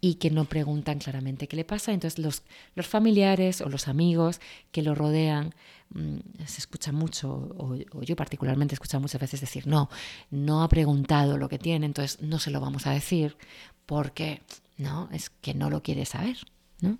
y 0.00 0.14
que 0.14 0.30
no 0.30 0.44
preguntan 0.44 1.00
claramente 1.00 1.48
qué 1.48 1.56
le 1.56 1.64
pasa. 1.64 1.92
Entonces 1.92 2.20
los, 2.20 2.44
los 2.76 2.86
familiares 2.86 3.60
o 3.60 3.68
los 3.68 3.88
amigos 3.88 4.40
que 4.70 4.82
lo 4.82 4.94
rodean 4.94 5.52
mm, 5.90 6.44
se 6.46 6.60
escucha 6.60 6.92
mucho, 6.92 7.56
o, 7.58 7.74
yo 8.02 8.14
particularmente 8.14 8.76
escucho 8.76 9.00
muchas 9.00 9.20
veces 9.20 9.40
decir, 9.40 9.66
no, 9.66 9.90
no 10.30 10.62
ha 10.62 10.68
preguntado 10.68 11.38
lo 11.38 11.48
que 11.48 11.58
tiene, 11.58 11.86
entonces 11.86 12.22
no 12.22 12.38
se 12.38 12.52
lo 12.52 12.60
vamos 12.60 12.86
a 12.86 12.92
decir 12.92 13.36
porque 13.84 14.42
no, 14.76 15.08
es 15.10 15.30
que 15.30 15.54
no 15.54 15.70
lo 15.70 15.82
quiere 15.82 16.04
saber. 16.04 16.36
¿no? 16.80 16.98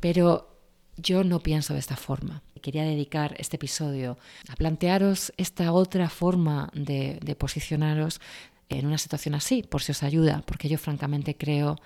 Pero 0.00 0.53
yo 0.96 1.24
no 1.24 1.40
pienso 1.40 1.74
de 1.74 1.80
esta 1.80 1.96
forma. 1.96 2.42
Quería 2.60 2.84
dedicar 2.84 3.34
este 3.38 3.56
episodio 3.56 4.16
a 4.48 4.56
plantearos 4.56 5.32
esta 5.36 5.72
otra 5.72 6.08
forma 6.08 6.70
de, 6.72 7.36
posicionaros 7.38 8.20
en 8.70 8.86
una 8.86 8.96
situación 8.96 9.34
así, 9.34 9.62
por 9.62 9.82
si 9.82 9.92
os 9.92 10.02
ayuda, 10.02 10.42
porque 10.46 10.68
yo 10.68 10.78
francamente 10.78 11.36
creo 11.36 11.76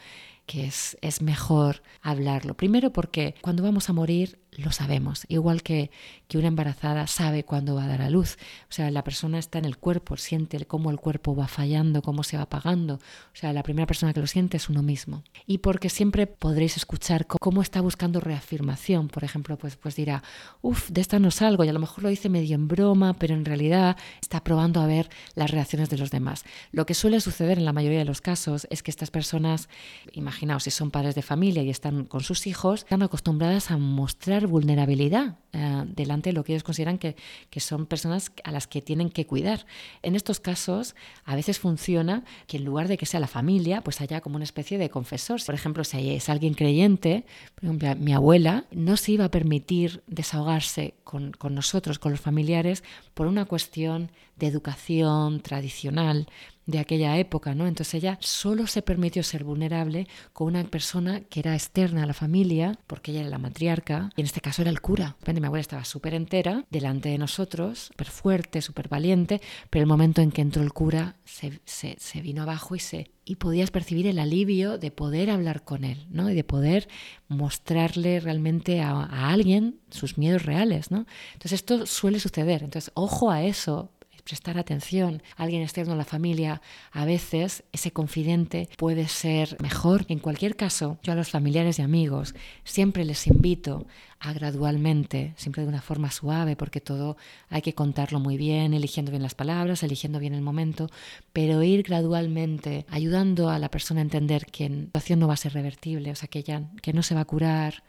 que 0.46 0.66
es, 0.66 0.96
mejor 1.20 1.82
hablarlo. 2.00 2.54
Primero 2.54 2.92
porque 2.92 3.34
cuando 3.40 3.62
vamos 3.62 3.90
a 3.90 3.92
morir 3.92 4.38
lo 4.58 4.72
sabemos, 4.72 5.24
igual 5.28 5.62
que, 5.62 5.90
que 6.26 6.36
una 6.36 6.48
embarazada 6.48 7.06
sabe 7.06 7.44
cuándo 7.44 7.76
va 7.76 7.84
a 7.84 7.88
dar 7.88 8.02
a 8.02 8.10
luz. 8.10 8.36
O 8.68 8.72
sea, 8.72 8.90
la 8.90 9.04
persona 9.04 9.38
está 9.38 9.58
en 9.58 9.64
el 9.64 9.78
cuerpo, 9.78 10.16
siente 10.16 10.64
cómo 10.66 10.90
el 10.90 10.98
cuerpo 10.98 11.36
va 11.36 11.46
fallando, 11.46 12.02
cómo 12.02 12.24
se 12.24 12.36
va 12.36 12.44
apagando. 12.44 12.94
O 12.94 13.36
sea, 13.36 13.52
la 13.52 13.62
primera 13.62 13.86
persona 13.86 14.12
que 14.12 14.20
lo 14.20 14.26
siente 14.26 14.56
es 14.56 14.68
uno 14.68 14.82
mismo. 14.82 15.22
Y 15.46 15.58
porque 15.58 15.88
siempre 15.88 16.26
podréis 16.26 16.76
escuchar 16.76 17.26
cómo 17.26 17.62
está 17.62 17.80
buscando 17.80 18.20
reafirmación. 18.20 19.08
Por 19.08 19.24
ejemplo, 19.24 19.56
pues, 19.56 19.76
pues 19.76 19.94
dirá, 19.94 20.22
uff, 20.60 20.90
de 20.90 21.00
esta 21.00 21.18
no 21.18 21.30
salgo, 21.30 21.64
y 21.64 21.68
a 21.68 21.72
lo 21.72 21.78
mejor 21.78 22.02
lo 22.02 22.08
dice 22.08 22.28
medio 22.28 22.56
en 22.56 22.66
broma, 22.66 23.14
pero 23.14 23.34
en 23.34 23.44
realidad 23.44 23.96
está 24.20 24.42
probando 24.42 24.80
a 24.80 24.86
ver 24.86 25.08
las 25.34 25.50
reacciones 25.50 25.88
de 25.88 25.98
los 25.98 26.10
demás. 26.10 26.44
Lo 26.72 26.84
que 26.84 26.94
suele 26.94 27.20
suceder 27.20 27.58
en 27.58 27.64
la 27.64 27.72
mayoría 27.72 28.00
de 28.00 28.04
los 28.04 28.20
casos 28.20 28.66
es 28.70 28.82
que 28.82 28.90
estas 28.90 29.10
personas, 29.10 29.68
imaginaos 30.12 30.64
si 30.64 30.70
son 30.70 30.90
padres 30.90 31.14
de 31.14 31.22
familia 31.22 31.62
y 31.62 31.70
están 31.70 32.04
con 32.04 32.22
sus 32.22 32.46
hijos, 32.46 32.80
están 32.80 33.02
acostumbradas 33.02 33.70
a 33.70 33.76
mostrar 33.76 34.47
vulnerabilidad 34.48 35.36
eh, 35.52 35.84
delante 35.86 36.30
de 36.30 36.34
lo 36.34 36.44
que 36.44 36.52
ellos 36.52 36.64
consideran 36.64 36.98
que, 36.98 37.16
que, 37.50 37.60
son 37.60 37.86
personas 37.86 38.32
a 38.44 38.50
las 38.50 38.66
que 38.66 38.82
tienen 38.82 39.10
que 39.10 39.26
cuidar. 39.26 39.66
En 40.02 40.16
estos 40.16 40.40
casos, 40.40 40.94
a 41.24 41.36
veces 41.36 41.58
funciona 41.58 42.24
que 42.46 42.56
en 42.56 42.64
lugar 42.64 42.88
de 42.88 42.98
que 42.98 43.06
sea 43.06 43.20
la 43.20 43.26
familia, 43.26 43.82
pues 43.82 44.00
haya 44.00 44.20
como 44.20 44.36
una 44.36 44.44
especie 44.44 44.78
de 44.78 44.90
confesor. 44.90 45.40
Por 45.44 45.54
ejemplo, 45.54 45.84
si 45.84 46.10
es 46.10 46.28
alguien 46.28 46.54
creyente, 46.54 47.24
por 47.54 47.64
ejemplo, 47.64 47.96
mi 47.96 48.12
abuela 48.12 48.64
no 48.72 48.96
se 48.96 49.12
iba 49.12 49.26
a 49.26 49.30
permitir 49.30 50.02
desahogarse 50.06 50.94
con, 51.04 51.32
con 51.32 51.54
nosotros, 51.54 51.98
con 51.98 52.12
los 52.12 52.20
familiares, 52.20 52.82
por 53.14 53.26
una 53.26 53.44
cuestión 53.44 54.10
de 54.36 54.46
educación 54.46 55.40
tradicional 55.40 56.28
de 56.68 56.78
aquella 56.78 57.16
época, 57.16 57.54
¿no? 57.54 57.66
Entonces 57.66 57.94
ella 57.94 58.18
solo 58.20 58.66
se 58.66 58.82
permitió 58.82 59.22
ser 59.22 59.42
vulnerable 59.42 60.06
con 60.34 60.48
una 60.48 60.62
persona 60.64 61.20
que 61.20 61.40
era 61.40 61.54
externa 61.54 62.02
a 62.02 62.06
la 62.06 62.12
familia, 62.12 62.78
porque 62.86 63.10
ella 63.10 63.20
era 63.20 63.30
la 63.30 63.38
matriarca, 63.38 64.10
y 64.16 64.20
en 64.20 64.26
este 64.26 64.42
caso 64.42 64.60
era 64.60 64.70
el 64.70 64.82
cura. 64.82 65.16
Mi 65.26 65.46
abuela 65.46 65.62
estaba 65.62 65.86
súper 65.86 66.12
entera 66.12 66.66
delante 66.70 67.08
de 67.08 67.16
nosotros, 67.16 67.78
súper 67.90 68.08
fuerte, 68.08 68.60
súper 68.60 68.88
valiente, 68.88 69.40
pero 69.70 69.82
el 69.82 69.88
momento 69.88 70.20
en 70.20 70.30
que 70.30 70.42
entró 70.42 70.62
el 70.62 70.74
cura 70.74 71.16
se, 71.24 71.58
se, 71.64 72.20
vino 72.20 72.42
abajo 72.42 72.76
y 72.76 72.80
se 72.80 73.12
y 73.24 73.36
podías 73.36 73.70
percibir 73.70 74.06
el 74.06 74.18
alivio 74.18 74.78
de 74.78 74.90
poder 74.90 75.30
hablar 75.30 75.62
con 75.62 75.84
él, 75.84 76.06
¿no? 76.10 76.30
Y 76.30 76.34
de 76.34 76.44
poder 76.44 76.88
mostrarle 77.28 78.20
realmente 78.20 78.80
a, 78.80 78.90
a 78.90 79.30
alguien 79.30 79.80
sus 79.90 80.18
miedos 80.18 80.44
reales, 80.44 80.90
¿no? 80.90 81.06
Entonces 81.32 81.52
esto 81.52 81.86
suele 81.86 82.20
suceder. 82.20 82.62
Entonces, 82.62 82.90
ojo 82.94 83.30
a 83.30 83.42
eso, 83.42 83.90
prestar 84.28 84.58
atención 84.58 85.22
a 85.36 85.44
alguien 85.44 85.62
externo 85.62 85.94
a 85.94 85.96
la 85.96 86.04
familia, 86.04 86.60
a 86.92 87.06
veces 87.06 87.64
ese 87.72 87.92
confidente 87.92 88.68
puede 88.76 89.08
ser 89.08 89.56
mejor. 89.62 90.04
En 90.08 90.18
cualquier 90.18 90.54
caso, 90.54 90.98
yo 91.02 91.12
a 91.12 91.16
los 91.16 91.30
familiares 91.30 91.78
y 91.78 91.82
amigos 91.82 92.34
siempre 92.62 93.04
les 93.04 93.26
invito 93.26 93.86
a 94.20 94.32
gradualmente, 94.32 95.32
siempre 95.36 95.62
de 95.62 95.68
una 95.68 95.80
forma 95.80 96.10
suave, 96.10 96.56
porque 96.56 96.80
todo 96.80 97.16
hay 97.48 97.62
que 97.62 97.74
contarlo 97.74 98.20
muy 98.20 98.36
bien, 98.36 98.74
eligiendo 98.74 99.10
bien 99.10 99.22
las 99.22 99.34
palabras, 99.34 99.82
eligiendo 99.82 100.18
bien 100.18 100.34
el 100.34 100.42
momento, 100.42 100.88
pero 101.32 101.62
ir 101.62 101.82
gradualmente 101.82 102.84
ayudando 102.90 103.48
a 103.48 103.58
la 103.58 103.70
persona 103.70 104.00
a 104.00 104.02
entender 104.02 104.46
que 104.46 104.68
la 104.68 104.76
situación 104.84 105.20
no 105.20 105.28
va 105.28 105.34
a 105.34 105.38
ser 105.38 105.54
revertible, 105.54 106.10
o 106.10 106.14
sea, 106.16 106.28
que, 106.28 106.42
ya, 106.42 106.68
que 106.82 106.92
no 106.92 107.02
se 107.02 107.14
va 107.14 107.22
a 107.22 107.24
curar 107.24 107.82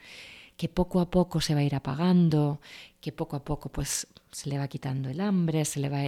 que 0.60 0.67
poco 0.67 1.00
a 1.00 1.10
poco 1.10 1.39
se 1.39 1.54
va 1.54 1.62
a 1.62 1.63
ir 1.63 1.74
apagando, 1.74 2.60
que 3.00 3.13
poco 3.13 3.38
a 3.38 3.45
poco 3.45 3.69
pues 3.69 4.08
se 4.30 4.50
le 4.50 4.58
va 4.58 4.67
quitando 4.67 5.08
el 5.10 5.22
hambre, 5.22 5.63
se 5.63 5.80
le 5.80 5.88
va 5.88 6.02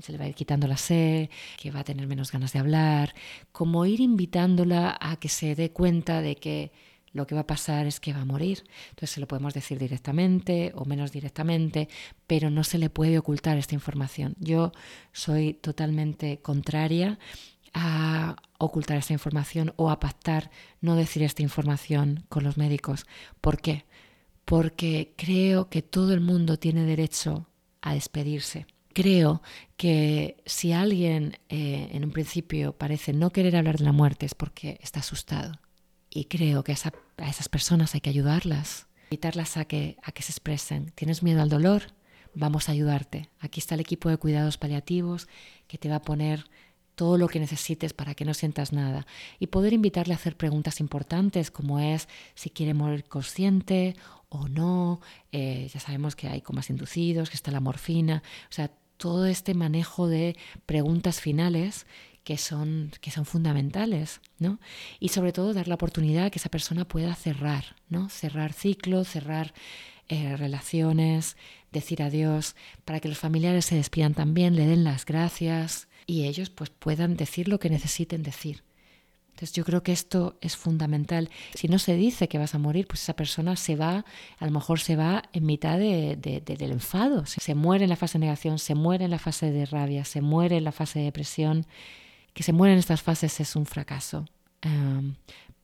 se 0.00 0.12
le 0.12 0.16
va 0.16 0.24
a 0.24 0.28
ir 0.28 0.34
quitando 0.34 0.66
la 0.66 0.78
sed, 0.78 1.28
que 1.58 1.70
va 1.70 1.80
a 1.80 1.84
tener 1.84 2.06
menos 2.06 2.32
ganas 2.32 2.54
de 2.54 2.60
hablar, 2.60 3.14
como 3.52 3.84
ir 3.84 4.00
invitándola 4.00 4.96
a 4.98 5.16
que 5.16 5.28
se 5.28 5.54
dé 5.54 5.70
cuenta 5.72 6.22
de 6.22 6.36
que 6.36 6.72
lo 7.12 7.26
que 7.26 7.34
va 7.34 7.42
a 7.42 7.46
pasar 7.46 7.86
es 7.86 8.00
que 8.00 8.14
va 8.14 8.22
a 8.22 8.24
morir. 8.24 8.64
Entonces 8.88 9.10
se 9.10 9.20
lo 9.20 9.28
podemos 9.28 9.52
decir 9.52 9.78
directamente 9.78 10.72
o 10.76 10.86
menos 10.86 11.12
directamente, 11.12 11.90
pero 12.26 12.48
no 12.48 12.64
se 12.64 12.78
le 12.78 12.88
puede 12.88 13.18
ocultar 13.18 13.58
esta 13.58 13.74
información. 13.74 14.34
Yo 14.38 14.72
soy 15.12 15.52
totalmente 15.52 16.38
contraria 16.40 17.18
a 17.74 18.36
ocultar 18.58 18.96
esta 18.96 19.12
información 19.12 19.74
o 19.76 19.90
a 19.90 20.00
pactar 20.00 20.50
no 20.80 20.96
decir 20.96 21.22
esta 21.22 21.42
información 21.42 22.24
con 22.30 22.44
los 22.44 22.56
médicos. 22.56 23.06
¿Por 23.42 23.60
qué? 23.60 23.84
Porque 24.44 25.14
creo 25.16 25.68
que 25.68 25.82
todo 25.82 26.12
el 26.12 26.20
mundo 26.20 26.58
tiene 26.58 26.84
derecho 26.84 27.46
a 27.82 27.94
despedirse. 27.94 28.66
Creo 28.92 29.42
que 29.76 30.42
si 30.46 30.72
alguien 30.72 31.38
eh, 31.48 31.90
en 31.92 32.04
un 32.04 32.10
principio 32.10 32.72
parece 32.72 33.12
no 33.12 33.30
querer 33.30 33.56
hablar 33.56 33.78
de 33.78 33.84
la 33.84 33.92
muerte 33.92 34.26
es 34.26 34.34
porque 34.34 34.78
está 34.82 35.00
asustado. 35.00 35.52
Y 36.10 36.24
creo 36.24 36.64
que 36.64 36.72
a 36.72 37.28
esas 37.28 37.48
personas 37.48 37.94
hay 37.94 38.00
que 38.00 38.10
ayudarlas, 38.10 38.88
invitarlas 39.10 39.56
a 39.56 39.64
que, 39.64 39.96
a 40.02 40.10
que 40.10 40.22
se 40.22 40.32
expresen. 40.32 40.90
¿Tienes 40.96 41.22
miedo 41.22 41.40
al 41.40 41.48
dolor? 41.48 41.94
Vamos 42.34 42.68
a 42.68 42.72
ayudarte. 42.72 43.30
Aquí 43.38 43.60
está 43.60 43.76
el 43.76 43.80
equipo 43.80 44.08
de 44.08 44.16
cuidados 44.16 44.58
paliativos 44.58 45.28
que 45.68 45.78
te 45.78 45.88
va 45.88 45.96
a 45.96 46.02
poner 46.02 46.46
todo 47.00 47.16
lo 47.16 47.28
que 47.28 47.40
necesites 47.40 47.94
para 47.94 48.14
que 48.14 48.26
no 48.26 48.34
sientas 48.34 48.74
nada 48.74 49.06
y 49.38 49.46
poder 49.46 49.72
invitarle 49.72 50.12
a 50.12 50.18
hacer 50.18 50.36
preguntas 50.36 50.80
importantes 50.80 51.50
como 51.50 51.78
es 51.78 52.08
si 52.34 52.50
quiere 52.50 52.74
morir 52.74 53.04
consciente 53.04 53.96
o 54.28 54.48
no, 54.48 55.00
eh, 55.32 55.66
ya 55.72 55.80
sabemos 55.80 56.14
que 56.14 56.28
hay 56.28 56.42
comas 56.42 56.68
inducidos, 56.68 57.30
que 57.30 57.36
está 57.36 57.50
la 57.52 57.60
morfina, 57.60 58.22
o 58.50 58.52
sea, 58.52 58.70
todo 58.98 59.24
este 59.24 59.54
manejo 59.54 60.08
de 60.08 60.36
preguntas 60.66 61.22
finales 61.22 61.86
que 62.22 62.36
son, 62.36 62.92
que 63.00 63.10
son 63.10 63.24
fundamentales, 63.24 64.20
¿no? 64.38 64.60
Y 64.98 65.08
sobre 65.08 65.32
todo 65.32 65.54
dar 65.54 65.68
la 65.68 65.76
oportunidad 65.76 66.30
que 66.30 66.38
esa 66.38 66.50
persona 66.50 66.84
pueda 66.86 67.14
cerrar, 67.14 67.76
¿no? 67.88 68.10
Cerrar 68.10 68.52
ciclos, 68.52 69.08
cerrar 69.08 69.54
eh, 70.10 70.36
relaciones, 70.36 71.38
decir 71.72 72.02
adiós, 72.02 72.56
para 72.84 73.00
que 73.00 73.08
los 73.08 73.18
familiares 73.18 73.64
se 73.64 73.76
despidan 73.76 74.12
también, 74.12 74.54
le 74.54 74.66
den 74.66 74.84
las 74.84 75.06
gracias, 75.06 75.88
y 76.10 76.26
ellos 76.26 76.50
pues 76.50 76.70
puedan 76.70 77.16
decir 77.16 77.46
lo 77.46 77.60
que 77.60 77.70
necesiten 77.70 78.24
decir. 78.24 78.64
Entonces 79.28 79.52
yo 79.52 79.64
creo 79.64 79.84
que 79.84 79.92
esto 79.92 80.36
es 80.40 80.56
fundamental. 80.56 81.30
Si 81.54 81.68
no 81.68 81.78
se 81.78 81.94
dice 81.94 82.28
que 82.28 82.36
vas 82.36 82.56
a 82.56 82.58
morir, 82.58 82.88
pues 82.88 83.02
esa 83.02 83.14
persona 83.14 83.54
se 83.54 83.76
va, 83.76 84.04
a 84.38 84.44
lo 84.44 84.50
mejor 84.50 84.80
se 84.80 84.96
va 84.96 85.22
en 85.32 85.46
mitad 85.46 85.78
de, 85.78 86.16
del 86.16 86.72
enfado. 86.72 87.26
Se 87.26 87.54
muere 87.54 87.84
en 87.84 87.90
la 87.90 87.96
fase 87.96 88.18
de 88.18 88.26
negación, 88.26 88.58
se 88.58 88.74
muere 88.74 89.04
en 89.04 89.12
la 89.12 89.20
fase 89.20 89.52
de 89.52 89.66
rabia, 89.66 90.04
se 90.04 90.20
muere 90.20 90.56
en 90.56 90.64
la 90.64 90.72
fase 90.72 90.98
de 90.98 91.04
depresión. 91.04 91.64
Que 92.34 92.42
se 92.42 92.52
muere 92.52 92.72
en 92.72 92.80
estas 92.80 93.02
fases 93.02 93.38
es 93.38 93.54
un 93.54 93.66
fracaso. 93.66 94.26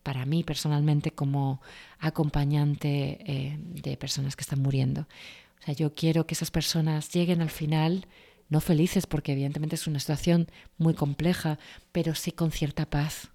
para 0.01 0.25
mí 0.25 0.45
personalmente 0.45 1.11
como 1.11 1.61
acompañante 1.99 3.19
eh, 3.27 3.57
de 3.59 3.97
personas 3.97 4.37
que 4.37 4.43
están 4.43 4.61
muriendo. 4.61 5.01
O 5.01 5.65
sea, 5.65 5.73
yo 5.73 5.93
quiero 5.93 6.25
que 6.25 6.35
esas 6.35 6.51
personas 6.51 7.11
lleguen 7.11 7.41
al 7.41 7.49
final 7.49 8.07
no 8.49 8.61
felices 8.61 9.05
porque 9.07 9.33
evidentemente 9.33 9.75
es 9.75 9.87
una 9.87 9.99
situación 9.99 10.47
muy 10.77 10.93
compleja, 10.93 11.59
pero 11.91 12.15
sí 12.15 12.31
con 12.31 12.51
cierta 12.51 12.89
paz. 12.89 13.29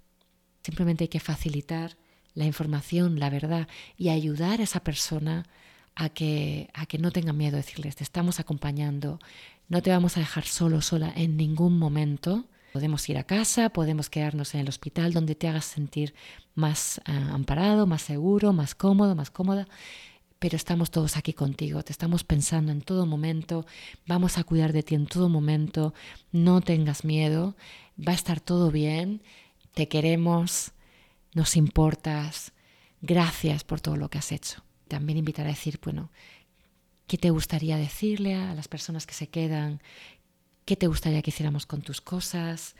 Simplemente 0.62 1.04
hay 1.04 1.08
que 1.08 1.20
facilitar 1.20 1.96
la 2.34 2.44
información, 2.44 3.18
la 3.18 3.30
verdad 3.30 3.68
y 3.96 4.08
ayudar 4.08 4.60
a 4.60 4.64
esa 4.64 4.80
persona 4.80 5.44
a 5.94 6.08
que, 6.08 6.70
a 6.72 6.86
que 6.86 6.98
no 6.98 7.10
tenga 7.10 7.32
miedo, 7.32 7.56
decirles, 7.56 7.96
te 7.96 8.04
estamos 8.04 8.40
acompañando, 8.40 9.18
no 9.68 9.82
te 9.82 9.90
vamos 9.90 10.16
a 10.16 10.20
dejar 10.20 10.44
solo, 10.44 10.80
sola 10.80 11.12
en 11.14 11.36
ningún 11.36 11.78
momento. 11.78 12.46
Podemos 12.72 13.06
ir 13.10 13.18
a 13.18 13.24
casa, 13.24 13.68
podemos 13.68 14.08
quedarnos 14.08 14.54
en 14.54 14.60
el 14.60 14.68
hospital 14.68 15.12
donde 15.12 15.34
te 15.34 15.48
hagas 15.48 15.66
sentir 15.66 16.14
más 16.54 16.98
eh, 17.06 17.12
amparado, 17.30 17.86
más 17.86 18.00
seguro, 18.00 18.54
más 18.54 18.74
cómodo, 18.74 19.14
más 19.14 19.30
cómoda, 19.30 19.68
pero 20.42 20.56
estamos 20.56 20.90
todos 20.90 21.16
aquí 21.16 21.34
contigo, 21.34 21.84
te 21.84 21.92
estamos 21.92 22.24
pensando 22.24 22.72
en 22.72 22.82
todo 22.82 23.06
momento, 23.06 23.64
vamos 24.08 24.38
a 24.38 24.42
cuidar 24.42 24.72
de 24.72 24.82
ti 24.82 24.96
en 24.96 25.06
todo 25.06 25.28
momento, 25.28 25.94
no 26.32 26.60
tengas 26.60 27.04
miedo, 27.04 27.54
va 27.96 28.10
a 28.10 28.16
estar 28.16 28.40
todo 28.40 28.72
bien, 28.72 29.22
te 29.72 29.86
queremos, 29.86 30.72
nos 31.32 31.54
importas, 31.54 32.50
gracias 33.02 33.62
por 33.62 33.80
todo 33.80 33.94
lo 33.94 34.10
que 34.10 34.18
has 34.18 34.32
hecho. 34.32 34.64
También 34.88 35.16
invitar 35.16 35.46
a 35.46 35.50
decir, 35.50 35.78
bueno, 35.80 36.10
¿qué 37.06 37.18
te 37.18 37.30
gustaría 37.30 37.76
decirle 37.76 38.34
a 38.34 38.52
las 38.56 38.66
personas 38.66 39.06
que 39.06 39.14
se 39.14 39.28
quedan? 39.28 39.80
¿Qué 40.64 40.74
te 40.74 40.88
gustaría 40.88 41.22
que 41.22 41.30
hiciéramos 41.30 41.66
con 41.66 41.82
tus 41.82 42.00
cosas? 42.00 42.74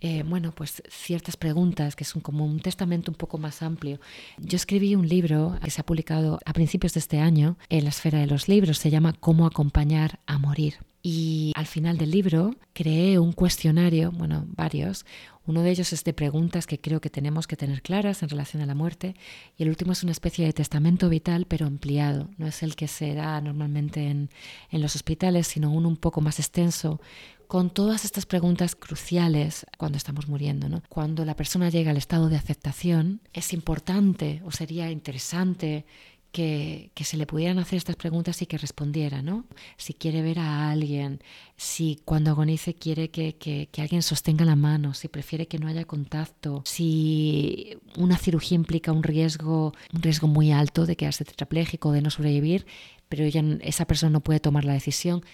Eh, 0.00 0.22
bueno, 0.24 0.52
pues 0.52 0.82
ciertas 0.88 1.36
preguntas 1.36 1.96
que 1.96 2.04
son 2.04 2.22
como 2.22 2.44
un 2.44 2.60
testamento 2.60 3.10
un 3.10 3.16
poco 3.16 3.36
más 3.38 3.62
amplio. 3.62 4.00
Yo 4.38 4.56
escribí 4.56 4.94
un 4.94 5.08
libro 5.08 5.58
que 5.62 5.70
se 5.70 5.80
ha 5.80 5.86
publicado 5.86 6.38
a 6.44 6.52
principios 6.52 6.94
de 6.94 7.00
este 7.00 7.18
año 7.18 7.58
en 7.68 7.84
la 7.84 7.90
esfera 7.90 8.20
de 8.20 8.26
los 8.26 8.48
libros, 8.48 8.78
se 8.78 8.90
llama 8.90 9.12
Cómo 9.12 9.46
acompañar 9.46 10.20
a 10.26 10.38
morir. 10.38 10.74
Y 11.02 11.52
al 11.56 11.66
final 11.66 11.96
del 11.96 12.10
libro 12.10 12.54
creé 12.74 13.18
un 13.18 13.32
cuestionario, 13.32 14.10
bueno, 14.12 14.44
varios. 14.56 15.06
Uno 15.46 15.62
de 15.62 15.70
ellos 15.70 15.92
es 15.92 16.04
de 16.04 16.12
preguntas 16.12 16.66
que 16.66 16.80
creo 16.80 17.00
que 17.00 17.08
tenemos 17.08 17.46
que 17.46 17.56
tener 17.56 17.82
claras 17.82 18.22
en 18.22 18.28
relación 18.28 18.62
a 18.62 18.66
la 18.66 18.74
muerte. 18.74 19.14
Y 19.56 19.62
el 19.62 19.68
último 19.70 19.92
es 19.92 20.02
una 20.02 20.12
especie 20.12 20.44
de 20.44 20.52
testamento 20.52 21.08
vital, 21.08 21.46
pero 21.46 21.66
ampliado. 21.66 22.28
No 22.36 22.46
es 22.46 22.62
el 22.62 22.76
que 22.76 22.88
se 22.88 23.14
da 23.14 23.40
normalmente 23.40 24.08
en, 24.08 24.28
en 24.70 24.82
los 24.82 24.96
hospitales, 24.96 25.46
sino 25.46 25.72
uno 25.72 25.88
un 25.88 25.96
poco 25.96 26.20
más 26.20 26.40
extenso, 26.40 27.00
con 27.48 27.70
todas 27.70 28.04
estas 28.04 28.26
preguntas 28.26 28.76
cruciales 28.76 29.66
cuando 29.78 29.96
estamos 29.96 30.28
muriendo. 30.28 30.68
¿no? 30.68 30.82
Cuando 30.88 31.24
la 31.24 31.34
persona 31.34 31.70
llega 31.70 31.90
al 31.90 31.96
estado 31.96 32.28
de 32.28 32.36
aceptación, 32.36 33.22
es 33.32 33.52
importante 33.52 34.42
o 34.44 34.52
sería 34.52 34.90
interesante 34.90 35.86
que, 36.30 36.90
se 37.00 37.16
le 37.16 37.26
pudieran 37.26 37.58
hacer 37.58 37.78
estas 37.78 37.96
preguntas 37.96 38.42
y 38.42 38.46
que 38.46 38.58
respondiera, 38.58 39.22
¿no? 39.22 39.46
Si 39.78 39.94
quiere 39.94 40.20
ver 40.20 40.38
a 40.38 40.70
alguien, 40.70 41.22
si 41.56 42.00
cuando 42.04 42.30
agonice 42.30 42.74
quiere 42.74 43.10
que, 43.10 43.36
que, 43.36 43.68
alguien 43.80 44.02
sostenga 44.02 44.44
la 44.44 44.54
mano, 44.54 44.92
si 44.92 45.08
prefiere 45.08 45.48
que 45.48 45.58
no 45.58 45.68
haya 45.68 45.86
contacto, 45.86 46.62
si 46.66 47.78
una 47.96 48.18
cirugía 48.18 48.56
implica 48.56 48.92
un 48.92 49.02
riesgo, 49.02 49.72
un 49.92 50.02
riesgo 50.02 50.28
muy 50.28 50.52
alto 50.52 50.84
de 50.84 50.96
quedarse 50.96 51.24
tetrapléjico, 51.24 51.92
de 51.92 52.02
no 52.02 52.10
sobrevivir, 52.10 52.66
pero 53.08 53.24
esa 53.62 53.86
persona 53.86 54.10
no 54.10 54.20
puede 54.20 54.38
tomar 54.38 54.66
la 54.66 54.74
decisión 54.74 55.24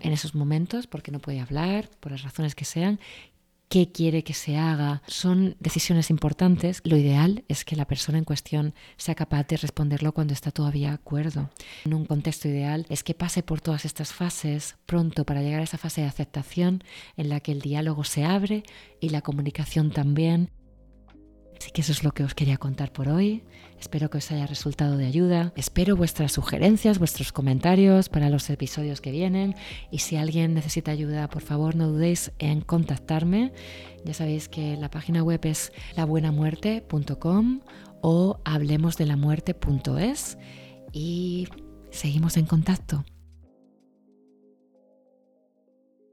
en 0.00 0.12
esos 0.12 0.34
momentos 0.34 0.86
porque 0.86 1.10
no 1.10 1.18
puede 1.18 1.40
hablar, 1.40 1.88
por 2.00 2.12
las 2.12 2.22
razones 2.22 2.54
que 2.54 2.64
sean, 2.64 2.98
qué 3.72 3.90
quiere 3.90 4.22
que 4.22 4.34
se 4.34 4.58
haga. 4.58 5.00
Son 5.06 5.56
decisiones 5.58 6.10
importantes. 6.10 6.82
Lo 6.84 6.98
ideal 6.98 7.42
es 7.48 7.64
que 7.64 7.74
la 7.74 7.86
persona 7.86 8.18
en 8.18 8.24
cuestión 8.24 8.74
sea 8.98 9.14
capaz 9.14 9.46
de 9.46 9.56
responderlo 9.56 10.12
cuando 10.12 10.34
está 10.34 10.50
todavía 10.50 10.92
acuerdo. 10.92 11.48
En 11.86 11.94
un 11.94 12.04
contexto 12.04 12.48
ideal 12.48 12.84
es 12.90 13.02
que 13.02 13.14
pase 13.14 13.42
por 13.42 13.62
todas 13.62 13.86
estas 13.86 14.12
fases 14.12 14.76
pronto 14.84 15.24
para 15.24 15.40
llegar 15.40 15.60
a 15.60 15.64
esa 15.64 15.78
fase 15.78 16.02
de 16.02 16.06
aceptación 16.06 16.84
en 17.16 17.30
la 17.30 17.40
que 17.40 17.52
el 17.52 17.62
diálogo 17.62 18.04
se 18.04 18.26
abre 18.26 18.62
y 19.00 19.08
la 19.08 19.22
comunicación 19.22 19.90
también 19.90 20.50
Así 21.62 21.70
que 21.70 21.82
eso 21.82 21.92
es 21.92 22.02
lo 22.02 22.10
que 22.10 22.24
os 22.24 22.34
quería 22.34 22.56
contar 22.56 22.92
por 22.92 23.08
hoy. 23.08 23.44
Espero 23.78 24.10
que 24.10 24.18
os 24.18 24.32
haya 24.32 24.48
resultado 24.48 24.96
de 24.96 25.06
ayuda. 25.06 25.52
Espero 25.54 25.96
vuestras 25.96 26.32
sugerencias, 26.32 26.98
vuestros 26.98 27.30
comentarios 27.30 28.08
para 28.08 28.30
los 28.30 28.50
episodios 28.50 29.00
que 29.00 29.12
vienen. 29.12 29.54
Y 29.92 29.98
si 29.98 30.16
alguien 30.16 30.54
necesita 30.54 30.90
ayuda, 30.90 31.30
por 31.30 31.42
favor 31.42 31.76
no 31.76 31.86
dudéis 31.86 32.32
en 32.40 32.62
contactarme. 32.62 33.52
Ya 34.04 34.12
sabéis 34.12 34.48
que 34.48 34.76
la 34.76 34.90
página 34.90 35.22
web 35.22 35.38
es 35.44 35.72
labuenamuerte.com 35.94 37.60
o 38.00 38.40
hablemosdelamuerte.es 38.44 40.38
y 40.92 41.46
seguimos 41.92 42.38
en 42.38 42.46
contacto. 42.46 43.04